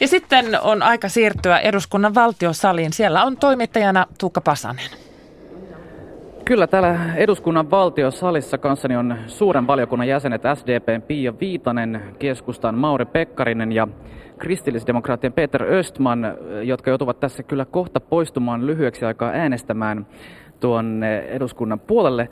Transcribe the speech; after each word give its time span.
Ja 0.00 0.08
sitten 0.08 0.46
on 0.62 0.82
aika 0.82 1.08
siirtyä 1.08 1.58
eduskunnan 1.58 2.14
valtiosaliin. 2.14 2.92
Siellä 2.92 3.24
on 3.24 3.36
toimittajana 3.36 4.06
Tuukka 4.20 4.40
Pasanen. 4.40 4.90
Kyllä, 6.44 6.66
täällä 6.66 7.14
eduskunnan 7.16 7.70
valtiosalissa 7.70 8.58
kanssani 8.58 8.96
on 8.96 9.16
suuren 9.26 9.66
valiokunnan 9.66 10.08
jäsenet 10.08 10.42
SDPn 10.54 11.02
Pia 11.02 11.34
Viitanen, 11.40 12.02
keskustan 12.18 12.74
Mauri 12.74 13.04
Pekkarinen 13.04 13.72
ja 13.72 13.88
kristillisdemokraattien 14.38 15.32
Peter 15.32 15.62
Östman, 15.62 16.34
jotka 16.62 16.90
joutuvat 16.90 17.20
tässä 17.20 17.42
kyllä 17.42 17.64
kohta 17.64 18.00
poistumaan 18.00 18.66
lyhyeksi 18.66 19.04
aikaa 19.04 19.30
äänestämään 19.30 20.06
tuon 20.60 21.04
eduskunnan 21.28 21.80
puolelle. 21.80 22.28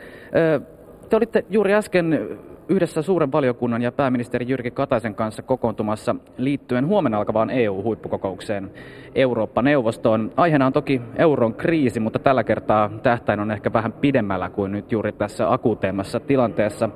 Te 1.08 1.16
olitte 1.16 1.44
juuri 1.50 1.74
äsken 1.74 2.38
yhdessä 2.68 3.02
suuren 3.02 3.32
valiokunnan 3.32 3.82
ja 3.82 3.92
pääministeri 3.92 4.48
Jyrki 4.48 4.70
Kataisen 4.70 5.14
kanssa 5.14 5.42
kokoontumassa 5.42 6.16
liittyen 6.36 6.86
huomenna 6.86 7.18
alkavaan 7.18 7.50
EU-huippukokoukseen 7.50 8.70
Eurooppa-neuvostoon. 9.14 10.32
Aiheena 10.36 10.66
on 10.66 10.72
toki 10.72 11.00
euron 11.16 11.54
kriisi, 11.54 12.00
mutta 12.00 12.18
tällä 12.18 12.44
kertaa 12.44 12.90
tähtäin 13.02 13.40
on 13.40 13.50
ehkä 13.50 13.72
vähän 13.72 13.92
pidemmällä 13.92 14.50
kuin 14.50 14.72
nyt 14.72 14.92
juuri 14.92 15.12
tässä 15.12 15.52
akuuteemmassa 15.52 16.20
tilanteessa. 16.20 16.90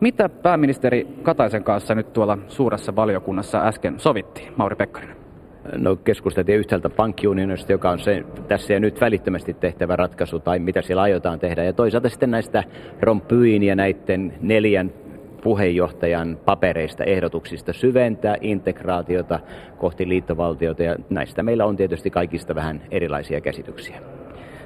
Mitä 0.00 0.28
pääministeri 0.28 1.06
Kataisen 1.22 1.64
kanssa 1.64 1.94
nyt 1.94 2.12
tuolla 2.12 2.38
suuressa 2.48 2.96
valiokunnassa 2.96 3.66
äsken 3.66 4.00
sovittiin, 4.00 4.52
Mauri 4.56 4.76
Pekkarinen? 4.76 5.25
No 5.76 5.96
keskusteltiin 5.96 6.58
yhtäältä 6.58 6.90
pankkiunionista, 6.90 7.72
joka 7.72 7.90
on 7.90 7.98
se 7.98 8.24
tässä 8.48 8.72
ja 8.72 8.80
nyt 8.80 9.00
välittömästi 9.00 9.54
tehtävä 9.54 9.96
ratkaisu, 9.96 10.38
tai 10.38 10.58
mitä 10.58 10.82
siellä 10.82 11.02
aiotaan 11.02 11.38
tehdä. 11.38 11.64
Ja 11.64 11.72
toisaalta 11.72 12.08
sitten 12.08 12.30
näistä 12.30 12.64
Rompyin 13.00 13.62
ja 13.62 13.74
näiden 13.74 14.34
neljän 14.40 14.92
puheenjohtajan 15.42 16.38
papereista, 16.44 17.04
ehdotuksista 17.04 17.72
syventää 17.72 18.36
integraatiota 18.40 19.40
kohti 19.78 20.08
liittovaltiota, 20.08 20.82
ja 20.82 20.96
näistä 21.10 21.42
meillä 21.42 21.64
on 21.64 21.76
tietysti 21.76 22.10
kaikista 22.10 22.54
vähän 22.54 22.82
erilaisia 22.90 23.40
käsityksiä. 23.40 24.00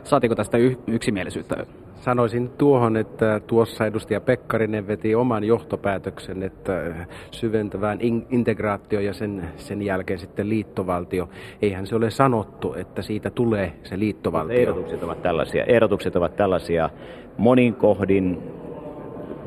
Saatiko 0.04 0.34
tästä 0.34 0.58
y- 0.58 0.76
yksimielisyyttä? 0.86 1.66
Sanoisin 2.00 2.50
tuohon, 2.58 2.96
että 2.96 3.40
tuossa 3.46 3.86
edustaja 3.86 4.20
Pekkarinen 4.20 4.86
veti 4.86 5.14
oman 5.14 5.44
johtopäätöksen, 5.44 6.42
että 6.42 6.94
syventävään 7.30 7.98
integraatio 8.30 9.00
ja 9.00 9.12
sen, 9.12 9.48
sen 9.56 9.82
jälkeen 9.82 10.18
sitten 10.18 10.48
liittovaltio. 10.48 11.28
Eihän 11.62 11.86
se 11.86 11.96
ole 11.96 12.10
sanottu, 12.10 12.74
että 12.74 13.02
siitä 13.02 13.30
tulee 13.30 13.72
se 13.82 13.98
liittovaltio. 13.98 14.58
Ehdotukset 14.58 15.02
ovat 15.02 15.22
tällaisia. 15.22 15.64
Ehdotukset 15.64 16.16
ovat 16.16 16.36
tällaisia 16.36 16.90
monin 17.38 17.74
kohdin 17.74 18.38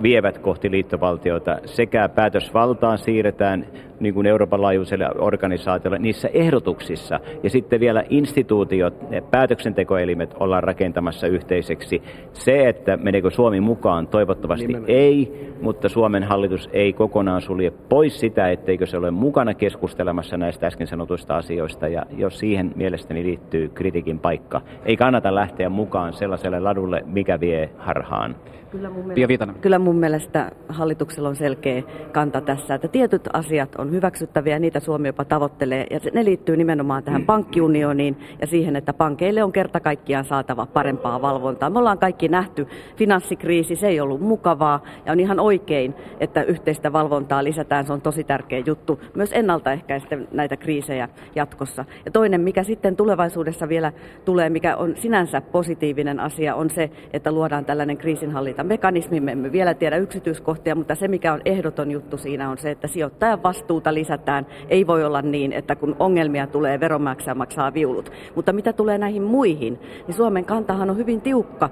vievät 0.02 0.38
kohti 0.38 0.72
liittovaltiota 0.72 1.58
sekä 1.66 2.10
päätösvaltaan 2.10 2.98
siirretään 2.98 3.66
niin 4.04 4.14
kuin 4.14 4.28
Euroopan 4.28 4.62
laajuiselle 4.62 5.08
organisaatiolle 5.20 6.00
niissä 6.00 6.30
ehdotuksissa 6.34 7.20
ja 7.44 7.50
sitten 7.50 7.80
vielä 7.80 8.04
instituutiot, 8.10 8.94
päätöksentekoelimet 9.32 10.36
ollaan 10.40 10.64
rakentamassa 10.64 11.28
yhteiseksi. 11.28 12.02
Se, 12.34 12.70
että 12.70 12.98
meneekö 12.98 13.30
Suomi 13.30 13.60
mukaan, 13.60 14.08
toivottavasti 14.08 14.68
Nimenomaan. 14.68 14.98
ei, 14.98 15.54
mutta 15.62 15.90
Suomen 15.90 16.24
hallitus 16.24 16.70
ei 16.74 16.94
kokonaan 16.94 17.42
sulje 17.42 17.72
pois 17.72 18.20
sitä, 18.20 18.50
etteikö 18.50 18.86
se 18.86 18.98
ole 18.98 19.12
mukana 19.12 19.54
keskustelemassa 19.54 20.38
näistä 20.38 20.68
äsken 20.68 20.88
sanotuista 20.88 21.38
asioista 21.38 21.88
ja 21.88 22.06
jos 22.18 22.40
siihen 22.40 22.72
mielestäni 22.76 23.24
liittyy 23.24 23.70
kritiikin 23.70 24.20
paikka. 24.20 24.62
Ei 24.86 24.98
kannata 24.98 25.36
lähteä 25.36 25.70
mukaan 25.70 26.14
sellaiselle 26.14 26.60
ladulle, 26.60 27.04
mikä 27.06 27.40
vie 27.40 27.70
harhaan. 27.78 28.36
Kyllä 28.72 28.90
mun, 28.90 29.06
mielestä, 29.06 29.48
kyllä 29.62 29.80
mun 29.80 29.96
mielestä 29.96 30.52
hallituksella 30.70 31.30
on 31.30 31.36
selkeä 31.36 31.84
kanta 32.12 32.42
tässä, 32.42 32.76
että 32.76 32.88
tietyt 32.88 33.30
asiat 33.34 33.76
on 33.76 33.92
hyväksyttäviä, 33.94 34.60
niitä 34.60 34.80
Suomi 34.80 35.08
jopa 35.08 35.26
tavoittelee, 35.26 35.88
ja 35.90 36.00
ne 36.14 36.26
liittyy 36.26 36.58
nimenomaan 36.58 37.04
tähän 37.04 37.26
pankkiunioniin 37.26 38.18
ja 38.42 38.48
siihen, 38.48 38.76
että 38.76 38.94
pankeille 38.94 39.44
on 39.44 39.52
kerta 39.52 39.80
kaikkiaan 39.80 40.26
saatava 40.26 40.66
parempaa 40.66 41.22
valvontaa. 41.22 41.70
Me 41.70 41.80
ollaan 41.80 41.98
kaikki 41.98 42.28
nähty. 42.28 42.68
Finanssikriisi, 42.96 43.76
se 43.76 43.88
ei 43.88 44.00
ollut 44.00 44.22
mukavaa, 44.22 44.84
ja 45.06 45.12
on 45.12 45.20
ihan 45.20 45.40
oikein, 45.40 45.96
että 46.20 46.44
yhteistä 46.44 46.94
valvontaa 46.94 47.44
lisätään, 47.44 47.86
se 47.86 47.94
on 47.94 48.02
tosi 48.02 48.24
tärkeä 48.24 48.64
juttu, 48.66 49.00
myös 49.14 49.30
ennaltaehkäistä 49.34 50.18
näitä 50.32 50.58
kriisejä 50.58 51.10
jatkossa. 51.36 51.86
Ja 52.06 52.12
toinen, 52.12 52.42
mikä 52.42 52.64
sitten 52.64 52.96
tulevaisuudessa 52.96 53.70
vielä 53.70 53.92
tulee, 54.26 54.50
mikä 54.50 54.76
on 54.76 54.98
sinänsä 54.98 55.42
positiivinen 55.42 56.20
asia, 56.20 56.56
on 56.56 56.70
se, 56.70 56.90
että 57.14 57.32
luodaan 57.32 57.66
tällainen 57.66 57.98
kriisinhallintamekanismi, 57.98 59.20
me 59.20 59.32
emme 59.32 59.52
vielä 59.52 59.74
tiedä 59.74 59.98
yksityiskohtia, 59.98 60.76
mutta 60.76 60.96
se, 60.96 61.08
mikä 61.08 61.34
on 61.34 61.42
ehdoton 61.46 61.92
juttu 61.92 62.18
siinä, 62.18 62.50
on 62.50 62.58
se, 62.58 62.72
että 62.72 62.88
sijoittajan 62.88 63.44
vastuu 63.44 63.82
vastuuta 63.84 63.94
lisätään. 63.94 64.46
Ei 64.70 64.88
voi 64.88 65.04
olla 65.04 65.22
niin, 65.22 65.54
että 65.54 65.76
kun 65.76 65.96
ongelmia 66.00 66.48
tulee, 66.48 66.80
veronmaksaja 66.80 67.36
maksaa 67.36 67.74
viulut. 67.74 68.12
Mutta 68.36 68.54
mitä 68.54 68.74
tulee 68.74 68.98
näihin 68.98 69.24
muihin, 69.24 69.80
niin 70.08 70.16
Suomen 70.16 70.46
kantahan 70.46 70.90
on 70.90 70.98
hyvin 70.98 71.22
tiukka 71.22 71.70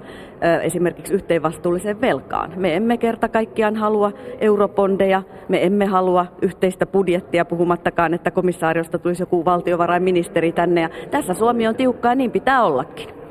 esimerkiksi 0.62 1.14
yhteenvastuulliseen 1.14 2.00
velkaan. 2.00 2.52
Me 2.56 2.76
emme 2.76 2.98
kerta 2.98 3.28
kaikkiaan 3.28 3.76
halua 3.76 4.12
eurobondeja, 4.40 5.22
me 5.48 5.64
emme 5.66 5.86
halua 5.86 6.26
yhteistä 6.42 6.86
budjettia, 6.86 7.44
puhumattakaan, 7.44 8.14
että 8.14 8.30
komissaariosta 8.30 8.98
tulisi 8.98 9.22
joku 9.22 9.44
valtiovarainministeri 9.44 10.52
tänne. 10.52 10.80
Ja 10.80 10.88
tässä 11.10 11.34
Suomi 11.34 11.66
on 11.66 11.74
tiukka 11.74 12.08
ja 12.08 12.14
niin 12.14 12.30
pitää 12.30 12.62
ollakin. 12.62 13.21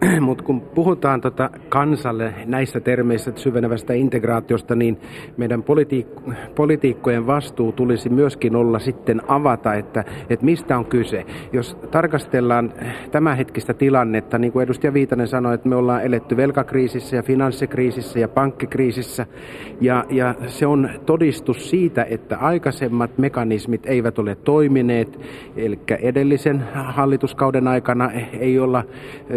Mutta 0.20 0.44
kun 0.44 0.60
puhutaan 0.60 1.20
tota 1.20 1.50
kansalle 1.68 2.34
näissä 2.46 2.80
termeissä 2.80 3.32
syvenevästä 3.36 3.92
integraatiosta, 3.92 4.74
niin 4.74 5.00
meidän 5.36 5.62
politiik- 5.62 6.34
politiikkojen 6.54 7.26
vastuu 7.26 7.72
tulisi 7.72 8.08
myöskin 8.08 8.56
olla 8.56 8.78
sitten 8.78 9.22
avata, 9.28 9.74
että, 9.74 10.04
että 10.30 10.44
mistä 10.44 10.78
on 10.78 10.84
kyse. 10.84 11.26
Jos 11.52 11.76
tarkastellaan 11.90 12.72
tämänhetkistä 13.10 13.74
tilannetta, 13.74 14.38
niin 14.38 14.52
kuin 14.52 14.62
edustaja 14.62 14.94
Viitanen 14.94 15.28
sanoi, 15.28 15.54
että 15.54 15.68
me 15.68 15.76
ollaan 15.76 16.04
eletty 16.04 16.36
velkakriisissä 16.36 17.16
ja 17.16 17.22
finanssikriisissä 17.22 18.18
ja 18.18 18.28
pankkikriisissä, 18.28 19.26
ja, 19.80 20.04
ja 20.10 20.34
se 20.46 20.66
on 20.66 20.90
todistus 21.06 21.70
siitä, 21.70 22.04
että 22.04 22.38
aikaisemmat 22.38 23.18
mekanismit 23.18 23.86
eivät 23.86 24.18
ole 24.18 24.34
toimineet, 24.34 25.20
eli 25.56 25.78
edellisen 26.02 26.64
hallituskauden 26.74 27.68
aikana 27.68 28.10
ei 28.40 28.58
olla 28.58 28.84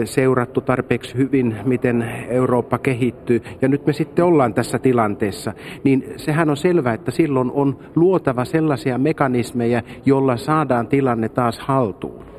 seurattu 0.06 0.53
seurattu 0.54 0.62
tarpeeksi 0.62 1.18
hyvin, 1.18 1.56
miten 1.66 2.06
Eurooppa 2.30 2.78
kehittyy, 2.78 3.42
ja 3.62 3.68
nyt 3.68 3.86
me 3.86 3.94
sitten 3.94 4.26
ollaan 4.26 4.54
tässä 4.54 4.80
tilanteessa, 4.80 5.54
niin 5.84 6.14
sehän 6.18 6.50
on 6.50 6.58
selvää, 6.58 6.94
että 6.94 7.12
silloin 7.12 7.52
on 7.52 7.80
luotava 7.96 8.46
sellaisia 8.46 8.98
mekanismeja, 8.98 9.82
jolla 10.06 10.38
saadaan 10.38 10.88
tilanne 10.88 11.30
taas 11.30 11.60
haltuun. 11.60 12.33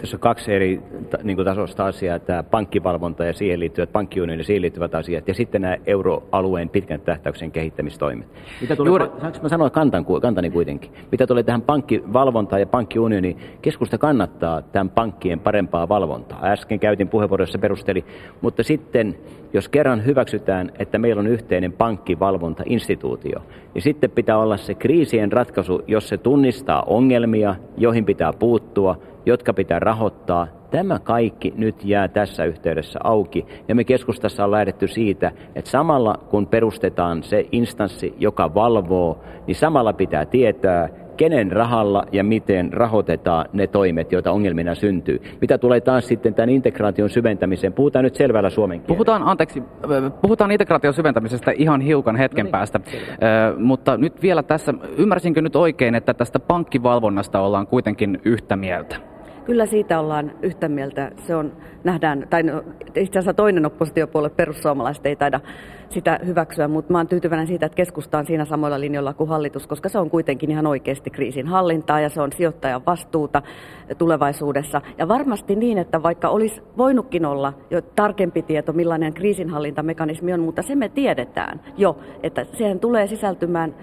Tässä 0.00 0.16
on 0.16 0.20
kaksi 0.20 0.54
eri 0.54 0.80
niin 1.22 1.36
kuin 1.36 1.46
tasosta 1.46 1.86
asiaa, 1.86 2.18
tämä 2.18 2.42
pankkivalvonta 2.42 3.24
ja 3.24 3.32
siihen 3.32 3.60
liittyvät, 3.60 3.92
pankkiunioni 3.92 4.40
ja 4.40 4.44
siihen 4.44 4.62
liittyvät 4.62 4.94
asiat, 4.94 5.28
ja 5.28 5.34
sitten 5.34 5.62
nämä 5.62 5.76
euroalueen 5.86 6.68
pitkän 6.68 7.00
tähtäyksen 7.00 7.50
kehittämistoimet. 7.52 8.28
Mitä 8.60 8.76
tulee, 8.76 8.90
Juuri... 8.90 9.06
saanko 9.20 9.38
mä 9.42 9.48
sanoa 9.48 9.70
kantan, 9.70 10.06
kantani 10.22 10.50
kuitenkin? 10.50 10.90
Mitä 11.12 11.26
tulee 11.26 11.42
tähän 11.42 11.62
pankkivalvontaan 11.62 12.60
ja 12.60 12.66
pankkiunioniin, 12.66 13.38
keskusta 13.62 13.98
kannattaa 13.98 14.62
tämän 14.62 14.90
pankkien 14.90 15.40
parempaa 15.40 15.88
valvontaa. 15.88 16.40
Äsken 16.42 16.80
käytin 16.80 17.08
puheenvuorossa 17.08 17.58
perusteli, 17.58 18.04
mutta 18.40 18.62
sitten 18.62 19.16
jos 19.52 19.68
kerran 19.68 20.04
hyväksytään, 20.04 20.72
että 20.78 20.98
meillä 20.98 21.20
on 21.20 21.26
yhteinen 21.26 21.72
pankkivalvontainstituutio, 21.72 23.42
niin 23.74 23.82
sitten 23.82 24.10
pitää 24.10 24.38
olla 24.38 24.56
se 24.56 24.74
kriisien 24.74 25.32
ratkaisu, 25.32 25.82
jos 25.86 26.08
se 26.08 26.16
tunnistaa 26.16 26.82
ongelmia, 26.82 27.54
joihin 27.76 28.04
pitää 28.04 28.32
puuttua, 28.32 28.98
jotka 29.26 29.54
pitää 29.54 29.78
rahoittaa. 29.78 30.46
Tämä 30.70 30.98
kaikki 30.98 31.54
nyt 31.56 31.84
jää 31.84 32.08
tässä 32.08 32.44
yhteydessä 32.44 32.98
auki 33.04 33.46
ja 33.68 33.74
me 33.74 33.84
keskustassa 33.84 34.44
on 34.44 34.50
lähdetty 34.50 34.86
siitä, 34.86 35.32
että 35.54 35.70
samalla 35.70 36.14
kun 36.30 36.46
perustetaan 36.46 37.22
se 37.22 37.46
instanssi, 37.52 38.14
joka 38.18 38.54
valvoo, 38.54 39.24
niin 39.46 39.54
samalla 39.54 39.92
pitää 39.92 40.26
tietää, 40.26 40.88
kenen 41.20 41.52
rahalla 41.52 42.04
ja 42.12 42.24
miten 42.24 42.72
rahoitetaan 42.72 43.46
ne 43.52 43.66
toimet, 43.66 44.12
joita 44.12 44.32
ongelmina 44.32 44.74
syntyy. 44.74 45.22
Mitä 45.40 45.58
tulee 45.58 45.80
taas 45.80 46.08
sitten 46.08 46.34
tämän 46.34 46.50
integraation 46.50 47.10
syventämiseen, 47.10 47.72
puhutaan 47.72 48.04
nyt 48.04 48.14
selvällä 48.14 48.50
suomen 48.50 48.80
kielellä. 48.80 48.96
Puhutaan, 48.96 49.22
anteeksi, 49.22 49.62
puhutaan 50.22 50.50
integraation 50.50 50.94
syventämisestä 50.94 51.50
ihan 51.50 51.80
hiukan 51.80 52.16
hetken 52.16 52.42
no 52.42 52.46
niin, 52.46 52.52
päästä, 52.52 52.80
äh, 52.84 53.58
mutta 53.58 53.96
nyt 53.96 54.22
vielä 54.22 54.42
tässä, 54.42 54.74
ymmärsinkö 54.96 55.42
nyt 55.42 55.56
oikein, 55.56 55.94
että 55.94 56.14
tästä 56.14 56.38
pankkivalvonnasta 56.38 57.40
ollaan 57.40 57.66
kuitenkin 57.66 58.20
yhtä 58.24 58.56
mieltä? 58.56 59.09
Kyllä 59.44 59.66
siitä 59.66 60.00
ollaan 60.00 60.32
yhtä 60.42 60.68
mieltä. 60.68 61.10
Se 61.26 61.36
on, 61.36 61.52
nähdään, 61.84 62.26
tai 62.30 62.42
no, 62.42 62.62
itse 62.94 63.18
asiassa 63.18 63.34
toinen 63.34 63.66
oppositiopuolue, 63.66 64.30
perussuomalaiset, 64.30 65.06
ei 65.06 65.16
taida 65.16 65.40
sitä 65.88 66.20
hyväksyä, 66.26 66.68
mutta 66.68 66.92
mä 66.92 66.98
oon 66.98 67.08
tyytyväinen 67.08 67.46
siitä, 67.46 67.66
että 67.66 67.76
keskusta 67.76 68.18
on 68.18 68.26
siinä 68.26 68.44
samoilla 68.44 68.80
linjoilla 68.80 69.14
kuin 69.14 69.28
hallitus, 69.28 69.66
koska 69.66 69.88
se 69.88 69.98
on 69.98 70.10
kuitenkin 70.10 70.50
ihan 70.50 70.66
oikeasti 70.66 71.10
kriisin 71.10 71.46
hallintaa 71.46 72.00
ja 72.00 72.08
se 72.08 72.20
on 72.20 72.32
sijoittajan 72.32 72.86
vastuuta 72.86 73.42
tulevaisuudessa. 73.98 74.80
Ja 74.98 75.08
varmasti 75.08 75.56
niin, 75.56 75.78
että 75.78 76.02
vaikka 76.02 76.28
olisi 76.28 76.62
voinutkin 76.76 77.26
olla 77.26 77.52
jo 77.70 77.80
tarkempi 77.80 78.42
tieto, 78.42 78.72
millainen 78.72 79.14
kriisinhallintamekanismi 79.14 80.32
on, 80.32 80.40
mutta 80.40 80.62
se 80.62 80.74
me 80.74 80.88
tiedetään 80.88 81.60
jo, 81.76 81.98
että 82.22 82.44
siihen 82.44 82.80
tulee 82.80 83.06
sisältymään 83.06 83.74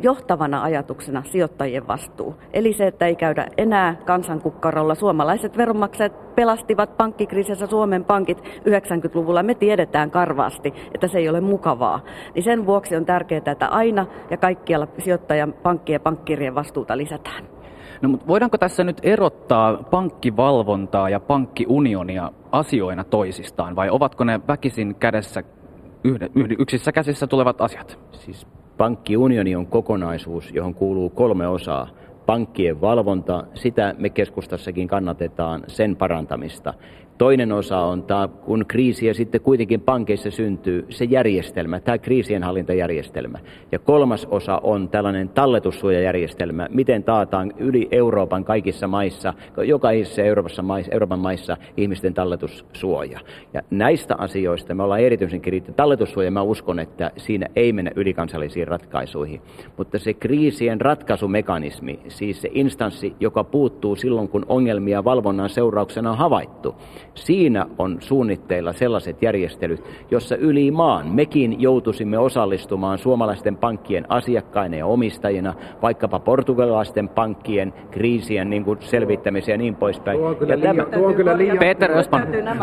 johtavana 0.00 0.62
ajatuksena 0.62 1.22
sijoittajien 1.22 1.88
vastuu. 1.88 2.34
Eli 2.52 2.72
se, 2.72 2.86
että 2.86 3.06
ei 3.06 3.16
käydä 3.16 3.46
enää 3.56 3.96
kansankukkarolla. 4.04 4.94
Suomalaiset 4.94 5.56
veronmaksajat 5.56 6.34
pelastivat 6.34 6.96
pankkikriisissä 6.96 7.66
Suomen 7.66 8.04
pankit 8.04 8.38
90-luvulla. 8.40 9.42
Me 9.42 9.54
tiedetään 9.54 10.10
karvaasti, 10.10 10.74
että 10.94 11.08
se 11.08 11.18
ei 11.18 11.28
ole 11.28 11.40
mukavaa. 11.40 12.00
Niin 12.34 12.42
sen 12.42 12.66
vuoksi 12.66 12.96
on 12.96 13.04
tärkeää, 13.04 13.42
että 13.46 13.66
aina 13.66 14.06
ja 14.30 14.36
kaikkialla 14.36 14.88
sijoittajan 14.98 15.52
pankkien 15.52 15.94
ja 15.94 16.00
pankkirien 16.00 16.54
vastuuta 16.54 16.96
lisätään. 16.96 17.44
No, 18.02 18.08
mutta 18.08 18.26
voidaanko 18.26 18.58
tässä 18.58 18.84
nyt 18.84 19.00
erottaa 19.02 19.76
pankkivalvontaa 19.76 21.08
ja 21.08 21.20
pankkiunionia 21.20 22.32
asioina 22.52 23.04
toisistaan, 23.04 23.76
vai 23.76 23.90
ovatko 23.90 24.24
ne 24.24 24.40
väkisin 24.48 24.94
kädessä 24.94 25.42
yhde, 26.04 26.30
yhde, 26.34 26.54
yksissä 26.58 26.92
käsissä 26.92 27.26
tulevat 27.26 27.60
asiat? 27.60 27.98
Siis 28.12 28.46
pankkiunioni 28.78 29.56
on 29.56 29.66
kokonaisuus, 29.66 30.52
johon 30.52 30.74
kuuluu 30.74 31.10
kolme 31.10 31.48
osaa. 31.48 31.88
Pankkien 32.26 32.80
valvonta, 32.80 33.44
sitä 33.54 33.94
me 33.98 34.10
keskustassakin 34.10 34.88
kannatetaan, 34.88 35.64
sen 35.66 35.96
parantamista. 35.96 36.74
Toinen 37.18 37.52
osa 37.52 37.78
on 37.78 38.02
tämä, 38.02 38.28
kun 38.28 38.64
kriisiä 38.68 39.14
sitten 39.14 39.40
kuitenkin 39.40 39.80
pankeissa 39.80 40.30
syntyy, 40.30 40.86
se 40.88 41.04
järjestelmä, 41.04 41.80
tämä 41.80 41.98
kriisienhallintajärjestelmä. 41.98 43.38
Ja 43.72 43.78
kolmas 43.78 44.26
osa 44.30 44.60
on 44.62 44.88
tällainen 44.88 45.28
talletussuojajärjestelmä, 45.28 46.68
miten 46.70 47.04
taataan 47.04 47.52
yli 47.56 47.88
Euroopan 47.90 48.44
kaikissa 48.44 48.88
maissa, 48.88 49.34
jokaisessa 49.64 50.22
Euroopassa 50.22 50.62
Euroopan 50.90 51.18
maissa 51.18 51.56
ihmisten 51.76 52.14
talletussuoja. 52.14 53.20
Ja 53.54 53.62
näistä 53.70 54.14
asioista 54.18 54.74
me 54.74 54.82
ollaan 54.82 55.00
erityisen 55.00 55.40
kriittisiä. 55.40 55.76
Talletussuoja, 55.76 56.30
mä 56.30 56.42
uskon, 56.42 56.78
että 56.78 57.10
siinä 57.16 57.46
ei 57.56 57.72
mennä 57.72 57.90
ylikansallisiin 57.96 58.68
ratkaisuihin. 58.68 59.40
Mutta 59.76 59.98
se 59.98 60.14
kriisien 60.14 60.80
ratkaisumekanismi, 60.80 62.00
siis 62.08 62.42
se 62.42 62.50
instanssi, 62.52 63.14
joka 63.20 63.44
puuttuu 63.44 63.96
silloin, 63.96 64.28
kun 64.28 64.46
ongelmia 64.48 65.04
valvonnan 65.04 65.48
seurauksena 65.48 66.10
on 66.10 66.18
havaittu, 66.18 66.74
Siinä 67.14 67.66
on 67.78 67.96
suunnitteilla 68.00 68.72
sellaiset 68.72 69.22
järjestelyt, 69.22 69.84
jossa 70.10 70.36
yli 70.36 70.70
maan 70.70 71.08
mekin 71.08 71.60
joutuisimme 71.60 72.18
osallistumaan 72.18 72.98
suomalaisten 72.98 73.56
pankkien 73.56 74.06
asiakkaina 74.08 74.76
ja 74.76 74.86
omistajina, 74.86 75.54
vaikkapa 75.82 76.20
portugalaisten 76.20 77.08
pankkien 77.08 77.72
kriisien 77.90 78.50
niin 78.50 78.64
kuin 78.64 78.78
selvittämiseen 78.80 79.54
ja 79.54 79.58
niin 79.58 79.76
poispäin. 79.76 80.18
Tuo 80.18 80.28
on 80.28 80.36
kyllä, 80.36 80.54
ja 80.54 80.72
liio, 80.72 80.84
tuo 80.84 81.06
on 81.06 81.14
kyllä, 81.14 81.38
liio, 81.38 81.56
Peter 81.56 81.90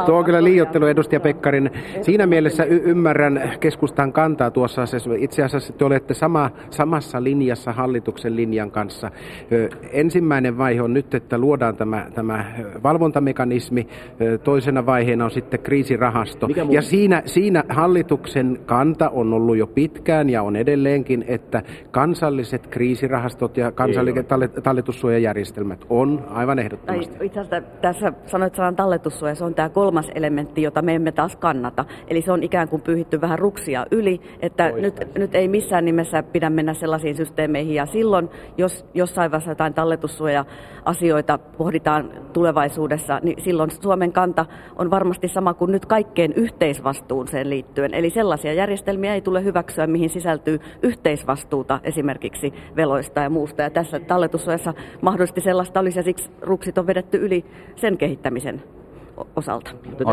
tuo 0.06 0.18
on 0.18 0.26
kyllä 0.26 0.44
liiottelu, 0.44 0.86
edustaja 0.86 1.20
Pekkarin. 1.20 1.72
Siinä 2.02 2.26
mielessä 2.26 2.64
y- 2.64 2.82
ymmärrän 2.86 3.52
keskustan 3.60 4.14
kantaa 4.14 4.52
tuossa 4.52 4.82
asiassa. 4.82 5.10
Itse 5.18 5.44
asiassa 5.44 5.74
te 5.74 5.86
olette 5.86 6.14
sama, 6.14 6.50
samassa 6.70 7.24
linjassa 7.24 7.72
hallituksen 7.72 8.36
linjan 8.36 8.72
kanssa. 8.72 9.12
Ö, 9.52 9.70
ensimmäinen 9.92 10.58
vaihe 10.58 10.82
on 10.82 10.94
nyt, 10.94 11.14
että 11.14 11.38
luodaan 11.38 11.76
tämä, 11.76 12.08
tämä 12.14 12.46
valvontamekanismi 12.84 13.88
toisena 14.38 14.86
vaiheena 14.86 15.26
on 15.26 15.32
sitten 15.32 15.60
kriisirahasto. 15.60 16.48
Ja 16.70 16.82
siinä, 16.82 17.22
siinä 17.26 17.64
hallituksen 17.70 18.60
kanta 18.66 19.10
on 19.10 19.34
ollut 19.34 19.58
jo 19.58 19.68
pitkään 19.68 20.30
ja 20.30 20.44
on 20.44 20.56
edelleenkin, 20.56 21.26
että 21.28 21.64
kansalliset 21.92 22.68
kriisirahastot 22.68 23.58
ja 23.58 23.72
kansalliset 23.72 24.28
talletussuojajärjestelmät 24.64 25.86
on 25.90 26.26
aivan 26.30 26.60
ehdottomasti. 26.60 27.26
Itse 27.26 27.40
asiassa 27.40 27.62
tässä 27.82 28.14
sanoit 28.26 28.56
sanan 28.56 28.76
talletussuoja, 28.76 29.36
se 29.36 29.44
on 29.44 29.56
tämä 29.56 29.70
kolmas 29.70 30.12
elementti, 30.16 30.62
jota 30.62 30.82
me 30.82 30.96
emme 30.96 31.12
taas 31.12 31.36
kannata. 31.36 31.86
Eli 32.08 32.22
se 32.22 32.32
on 32.32 32.44
ikään 32.44 32.68
kuin 32.68 32.82
pyyhitty 32.82 33.22
vähän 33.22 33.40
ruksia 33.40 33.86
yli, 33.92 34.22
että 34.40 34.72
nyt, 34.72 35.00
nyt 35.18 35.36
ei 35.36 35.48
missään 35.48 35.86
nimessä 35.86 36.24
pidä 36.24 36.50
mennä 36.50 36.74
sellaisiin 36.74 37.16
systeemeihin. 37.16 37.76
Ja 37.76 37.86
silloin, 37.86 38.30
jos 38.58 38.86
jossain 38.94 39.32
vaiheessa 39.32 39.52
jotain 39.52 39.74
talletussuoja-asioita 39.74 41.38
pohditaan 41.38 42.12
tulevaisuudessa, 42.34 43.20
niin 43.24 43.42
silloin 43.42 43.72
Suomen 43.72 44.12
kanta 44.12 44.25
kanta 44.26 44.46
on 44.76 44.92
varmasti 44.92 45.28
sama 45.28 45.54
kuin 45.54 45.72
nyt 45.72 45.86
kaikkeen 45.86 46.34
yhteisvastuuseen 46.34 47.50
liittyen. 47.50 47.94
Eli 47.94 48.10
sellaisia 48.10 48.54
järjestelmiä 48.54 49.14
ei 49.14 49.22
tule 49.22 49.44
hyväksyä, 49.44 49.88
mihin 49.88 50.10
sisältyy 50.10 50.60
yhteisvastuuta 50.84 51.80
esimerkiksi 51.84 52.54
veloista 52.76 53.22
ja 53.22 53.30
muusta. 53.30 53.62
Ja 53.62 53.70
tässä 53.70 54.00
talletussuojassa 54.00 54.74
mahdollisesti 55.02 55.42
sellaista 55.42 55.80
olisi 55.80 56.00
ja 56.00 56.04
siksi 56.04 56.32
ruksit 56.42 56.78
on 56.78 56.88
vedetty 56.88 57.18
yli 57.18 57.46
sen 57.76 57.98
kehittämisen 57.98 58.64
osalta. 59.36 59.72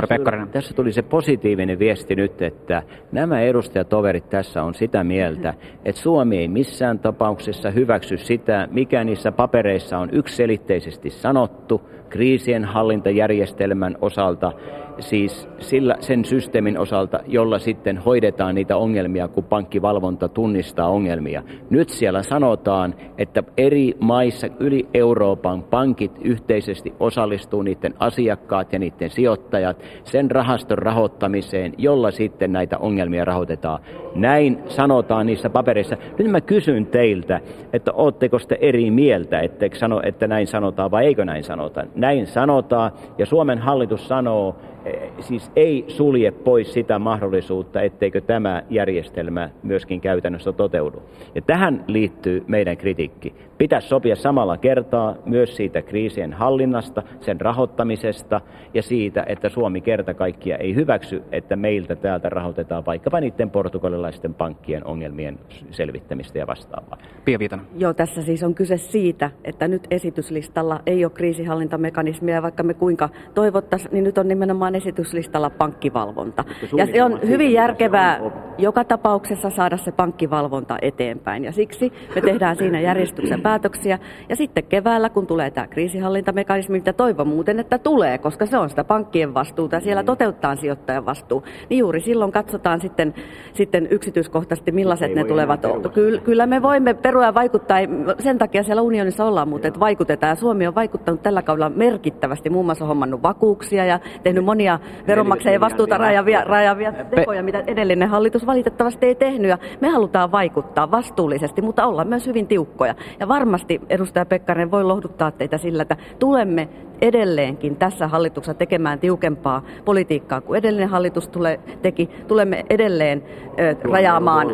Tässä, 0.08 0.46
tässä 0.52 0.74
tuli 0.74 0.92
se 0.92 1.02
positiivinen 1.02 1.78
viesti 1.78 2.16
nyt, 2.16 2.42
että 2.42 2.82
nämä 3.12 3.40
edustajatoverit 3.40 4.30
tässä 4.30 4.62
on 4.62 4.74
sitä 4.74 5.04
mieltä, 5.04 5.54
että 5.84 6.00
Suomi 6.00 6.38
ei 6.38 6.48
missään 6.48 6.98
tapauksessa 6.98 7.70
hyväksy 7.70 8.16
sitä, 8.16 8.68
mikä 8.70 9.04
niissä 9.04 9.32
papereissa 9.32 9.98
on 9.98 10.08
yksilitteisesti 10.12 11.10
sanottu, 11.10 11.82
kriisien 12.08 12.64
hallintajärjestelmän 12.64 13.96
osalta, 14.00 14.52
siis 14.98 15.48
sillä, 15.58 15.96
sen 16.00 16.24
systeemin 16.24 16.78
osalta, 16.78 17.20
jolla 17.26 17.58
sitten 17.58 17.98
hoidetaan 17.98 18.54
niitä 18.54 18.76
ongelmia, 18.76 19.28
kun 19.28 19.44
pankkivalvonta 19.44 20.28
tunnistaa 20.28 20.88
ongelmia. 20.88 21.42
Nyt 21.70 21.88
siellä 21.88 22.22
sanotaan, 22.22 22.94
että 23.18 23.42
eri 23.56 23.94
maissa 24.00 24.48
yli 24.60 24.88
Euroopan 24.94 25.62
pankit 25.62 26.12
yhteisesti 26.24 26.92
osallistuu 27.00 27.62
niiden 27.62 27.94
asiakkaat 27.98 28.72
ja 28.72 28.78
niiden 28.78 28.91
sijoittajat 29.08 29.82
sen 30.04 30.30
rahaston 30.30 30.78
rahoittamiseen, 30.78 31.74
jolla 31.78 32.10
sitten 32.10 32.52
näitä 32.52 32.78
ongelmia 32.78 33.24
rahoitetaan. 33.24 33.80
Näin 34.14 34.58
sanotaan 34.68 35.26
niissä 35.26 35.50
papereissa. 35.50 35.96
Nyt 36.18 36.30
mä 36.30 36.40
kysyn 36.40 36.86
teiltä, 36.86 37.40
että 37.72 37.92
ootteko 37.92 38.38
te 38.48 38.58
eri 38.60 38.90
mieltä, 38.90 39.40
etteikö 39.40 39.78
sano, 39.78 40.00
että 40.04 40.26
näin 40.26 40.46
sanotaan 40.46 40.90
vai 40.90 41.06
eikö 41.06 41.24
näin 41.24 41.44
sanota. 41.44 41.84
Näin 41.94 42.26
sanotaan 42.26 42.92
ja 43.18 43.26
Suomen 43.26 43.58
hallitus 43.58 44.08
sanoo, 44.08 44.56
Eh, 44.84 45.10
siis 45.20 45.50
ei 45.56 45.84
sulje 45.88 46.30
pois 46.30 46.72
sitä 46.72 46.98
mahdollisuutta, 46.98 47.82
etteikö 47.82 48.20
tämä 48.20 48.62
järjestelmä 48.70 49.50
myöskin 49.62 50.00
käytännössä 50.00 50.52
toteudu. 50.52 51.02
Ja 51.34 51.42
tähän 51.42 51.84
liittyy 51.86 52.44
meidän 52.46 52.76
kritiikki. 52.76 53.34
Pitäisi 53.58 53.88
sopia 53.88 54.16
samalla 54.16 54.56
kertaa 54.56 55.14
myös 55.26 55.56
siitä 55.56 55.82
kriisien 55.82 56.32
hallinnasta, 56.32 57.02
sen 57.20 57.40
rahoittamisesta 57.40 58.40
ja 58.74 58.81
siitä, 58.82 59.24
että 59.26 59.48
Suomi 59.48 59.80
kerta 59.80 60.14
kaikkia 60.14 60.56
ei 60.56 60.74
hyväksy, 60.74 61.22
että 61.32 61.56
meiltä 61.56 61.96
täältä 61.96 62.28
rahoitetaan 62.28 62.86
vaikkapa 62.86 63.20
niiden 63.20 63.50
portugalilaisten 63.50 64.34
pankkien 64.34 64.86
ongelmien 64.86 65.38
selvittämistä 65.70 66.38
ja 66.38 66.46
vastaavaa. 66.46 66.98
Pia 67.24 67.38
Viitanen. 67.38 67.66
Joo, 67.76 67.94
tässä 67.94 68.22
siis 68.22 68.42
on 68.42 68.54
kyse 68.54 68.76
siitä, 68.76 69.30
että 69.44 69.68
nyt 69.68 69.86
esityslistalla 69.90 70.80
ei 70.86 71.04
ole 71.04 71.12
kriisihallintamekanismia 71.12 72.42
vaikka 72.42 72.62
me 72.62 72.74
kuinka 72.74 73.08
toivottaisiin, 73.34 73.92
niin 73.92 74.04
nyt 74.04 74.18
on 74.18 74.28
nimenomaan 74.28 74.74
esityslistalla 74.74 75.50
pankkivalvonta. 75.50 76.44
Ja 76.76 76.86
se 76.86 77.02
on 77.02 77.20
hyvin 77.26 77.52
järkevää 77.52 78.20
joka 78.58 78.84
tapauksessa 78.84 79.50
saada 79.50 79.76
se 79.76 79.92
pankkivalvonta 79.92 80.76
eteenpäin 80.82 81.44
ja 81.44 81.52
siksi 81.52 81.92
me 82.14 82.20
tehdään 82.20 82.56
siinä 82.56 82.80
järjestyksen 82.80 83.42
päätöksiä. 83.42 83.98
Ja 84.28 84.36
sitten 84.36 84.64
keväällä, 84.64 85.10
kun 85.10 85.26
tulee 85.26 85.50
tämä 85.50 85.66
kriisihallintamekanismi, 85.66 86.78
mitä 86.78 86.92
toivon 86.92 87.28
muuten, 87.28 87.60
että 87.60 87.78
tulee, 87.78 88.18
koska 88.18 88.46
se 88.46 88.58
on 88.58 88.70
sitä 88.72 88.84
pankkien 88.84 89.34
vastuuta 89.34 89.76
ja 89.76 89.80
siellä 89.80 90.02
mm. 90.02 90.06
toteuttaa 90.06 90.56
sijoittajan 90.56 91.06
vastuu, 91.06 91.42
niin 91.70 91.78
juuri 91.78 92.00
silloin 92.00 92.32
katsotaan 92.32 92.80
sitten, 92.80 93.14
sitten 93.52 93.88
yksityiskohtaisesti, 93.90 94.72
millaiset 94.72 95.14
ne 95.14 95.24
tulevat. 95.24 95.60
Kyllä, 95.94 96.20
kyllä 96.20 96.46
me 96.46 96.62
voimme 96.62 96.94
perua 96.94 97.24
ja 97.24 97.34
vaikuttaa, 97.34 97.78
sen 98.18 98.38
takia 98.38 98.62
siellä 98.62 98.82
unionissa 98.82 99.24
ollaan, 99.24 99.48
mutta 99.48 99.68
että 99.68 99.80
vaikutetaan. 99.80 100.30
Ja 100.30 100.34
Suomi 100.34 100.66
on 100.66 100.74
vaikuttanut 100.74 101.22
tällä 101.22 101.42
kaudella 101.42 101.70
merkittävästi, 101.70 102.50
muun 102.50 102.64
muassa 102.64 102.84
hommannut 102.84 103.22
vakuuksia 103.22 103.84
ja 103.84 104.00
tehnyt 104.22 104.44
monia 104.44 104.78
veronmaksajien 105.06 105.60
vastuuta 105.60 105.98
rajavia, 105.98 106.44
rajavia 106.44 106.92
tekoja, 106.92 107.42
mitä 107.42 107.62
edellinen 107.66 108.08
hallitus 108.08 108.46
valitettavasti 108.46 109.06
ei 109.06 109.14
tehnyt. 109.14 109.48
Ja 109.48 109.58
me 109.80 109.88
halutaan 109.88 110.32
vaikuttaa 110.32 110.90
vastuullisesti, 110.90 111.62
mutta 111.62 111.86
olla 111.86 112.04
myös 112.04 112.26
hyvin 112.26 112.46
tiukkoja. 112.46 112.94
Ja 113.20 113.28
varmasti 113.28 113.80
edustaja 113.88 114.26
Pekkarinen 114.26 114.70
voi 114.70 114.84
lohduttaa 114.84 115.30
teitä 115.30 115.58
sillä, 115.58 115.82
että 115.82 115.96
tulemme 116.18 116.68
edelleenkin 117.02 117.76
tässä 117.76 118.08
hallituksessa 118.08 118.58
tekemään 118.58 118.98
tiukempaa 118.98 119.62
politiikkaa 119.84 120.40
kuin 120.40 120.58
edellinen 120.58 120.88
hallitus 120.88 121.28
tule, 121.28 121.60
teki. 121.82 122.10
Tulemme 122.28 122.64
edelleen 122.70 123.22
ö, 123.58 123.76
rajaamaan 123.90 124.48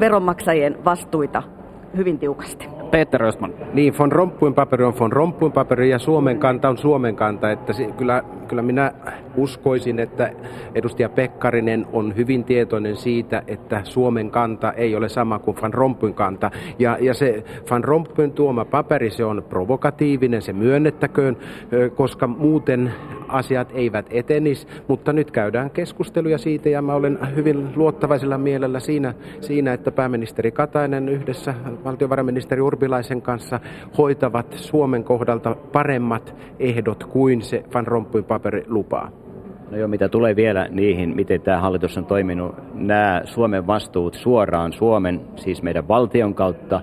veronmaksajien 0.00 0.84
vastuita 0.84 1.42
hyvin 1.96 2.18
tiukasti. 2.18 2.68
Peter 2.90 3.22
Östman. 3.22 3.54
Niin, 3.72 3.98
von 3.98 4.12
Rompuyn 4.12 4.54
paperi 4.54 4.84
on 4.84 4.98
von 4.98 5.12
Rompuyn 5.12 5.52
paperi 5.52 5.90
ja 5.90 5.98
Suomen 5.98 6.38
kanta 6.38 6.68
on 6.68 6.78
Suomen 6.78 7.16
kanta. 7.16 7.50
Että 7.50 7.72
se, 7.72 7.86
kyllä, 7.86 8.22
kyllä 8.48 8.62
minä 8.62 8.92
uskoisin, 9.40 9.98
että 9.98 10.32
edustaja 10.74 11.08
Pekkarinen 11.08 11.86
on 11.92 12.16
hyvin 12.16 12.44
tietoinen 12.44 12.96
siitä, 12.96 13.42
että 13.46 13.80
Suomen 13.84 14.30
kanta 14.30 14.72
ei 14.72 14.96
ole 14.96 15.08
sama 15.08 15.38
kuin 15.38 15.56
Van 15.62 15.74
Rompuyn 15.74 16.14
kanta. 16.14 16.50
Ja, 16.78 16.98
ja 17.00 17.14
se 17.14 17.44
Van 17.70 17.84
Rompuyn 17.84 18.32
tuoma 18.32 18.64
paperi, 18.64 19.10
se 19.10 19.24
on 19.24 19.44
provokatiivinen, 19.48 20.42
se 20.42 20.52
myönnettäköön, 20.52 21.36
koska 21.94 22.26
muuten 22.26 22.92
asiat 23.28 23.68
eivät 23.74 24.06
etenis, 24.10 24.66
mutta 24.88 25.12
nyt 25.12 25.30
käydään 25.30 25.70
keskusteluja 25.70 26.38
siitä 26.38 26.68
ja 26.68 26.82
mä 26.82 26.94
olen 26.94 27.18
hyvin 27.36 27.68
luottavaisella 27.76 28.38
mielellä 28.38 28.80
siinä, 28.80 29.14
siinä 29.40 29.72
että 29.72 29.90
pääministeri 29.90 30.50
Katainen 30.50 31.08
yhdessä 31.08 31.54
valtiovarainministeri 31.84 32.60
Urpilaisen 32.60 33.22
kanssa 33.22 33.60
hoitavat 33.98 34.52
Suomen 34.52 35.04
kohdalta 35.04 35.56
paremmat 35.72 36.34
ehdot 36.58 37.04
kuin 37.04 37.42
se 37.42 37.64
Van 37.74 37.86
Rompuyn 37.86 38.24
paperi 38.24 38.64
lupaa. 38.68 39.29
No 39.70 39.76
joo, 39.76 39.88
mitä 39.88 40.08
tulee 40.08 40.36
vielä 40.36 40.68
niihin, 40.70 41.16
miten 41.16 41.40
tämä 41.40 41.60
hallitus 41.60 41.98
on 41.98 42.06
toiminut, 42.06 42.54
nämä 42.74 43.22
Suomen 43.24 43.66
vastuut 43.66 44.14
suoraan 44.14 44.72
Suomen, 44.72 45.20
siis 45.36 45.62
meidän 45.62 45.88
valtion 45.88 46.34
kautta 46.34 46.80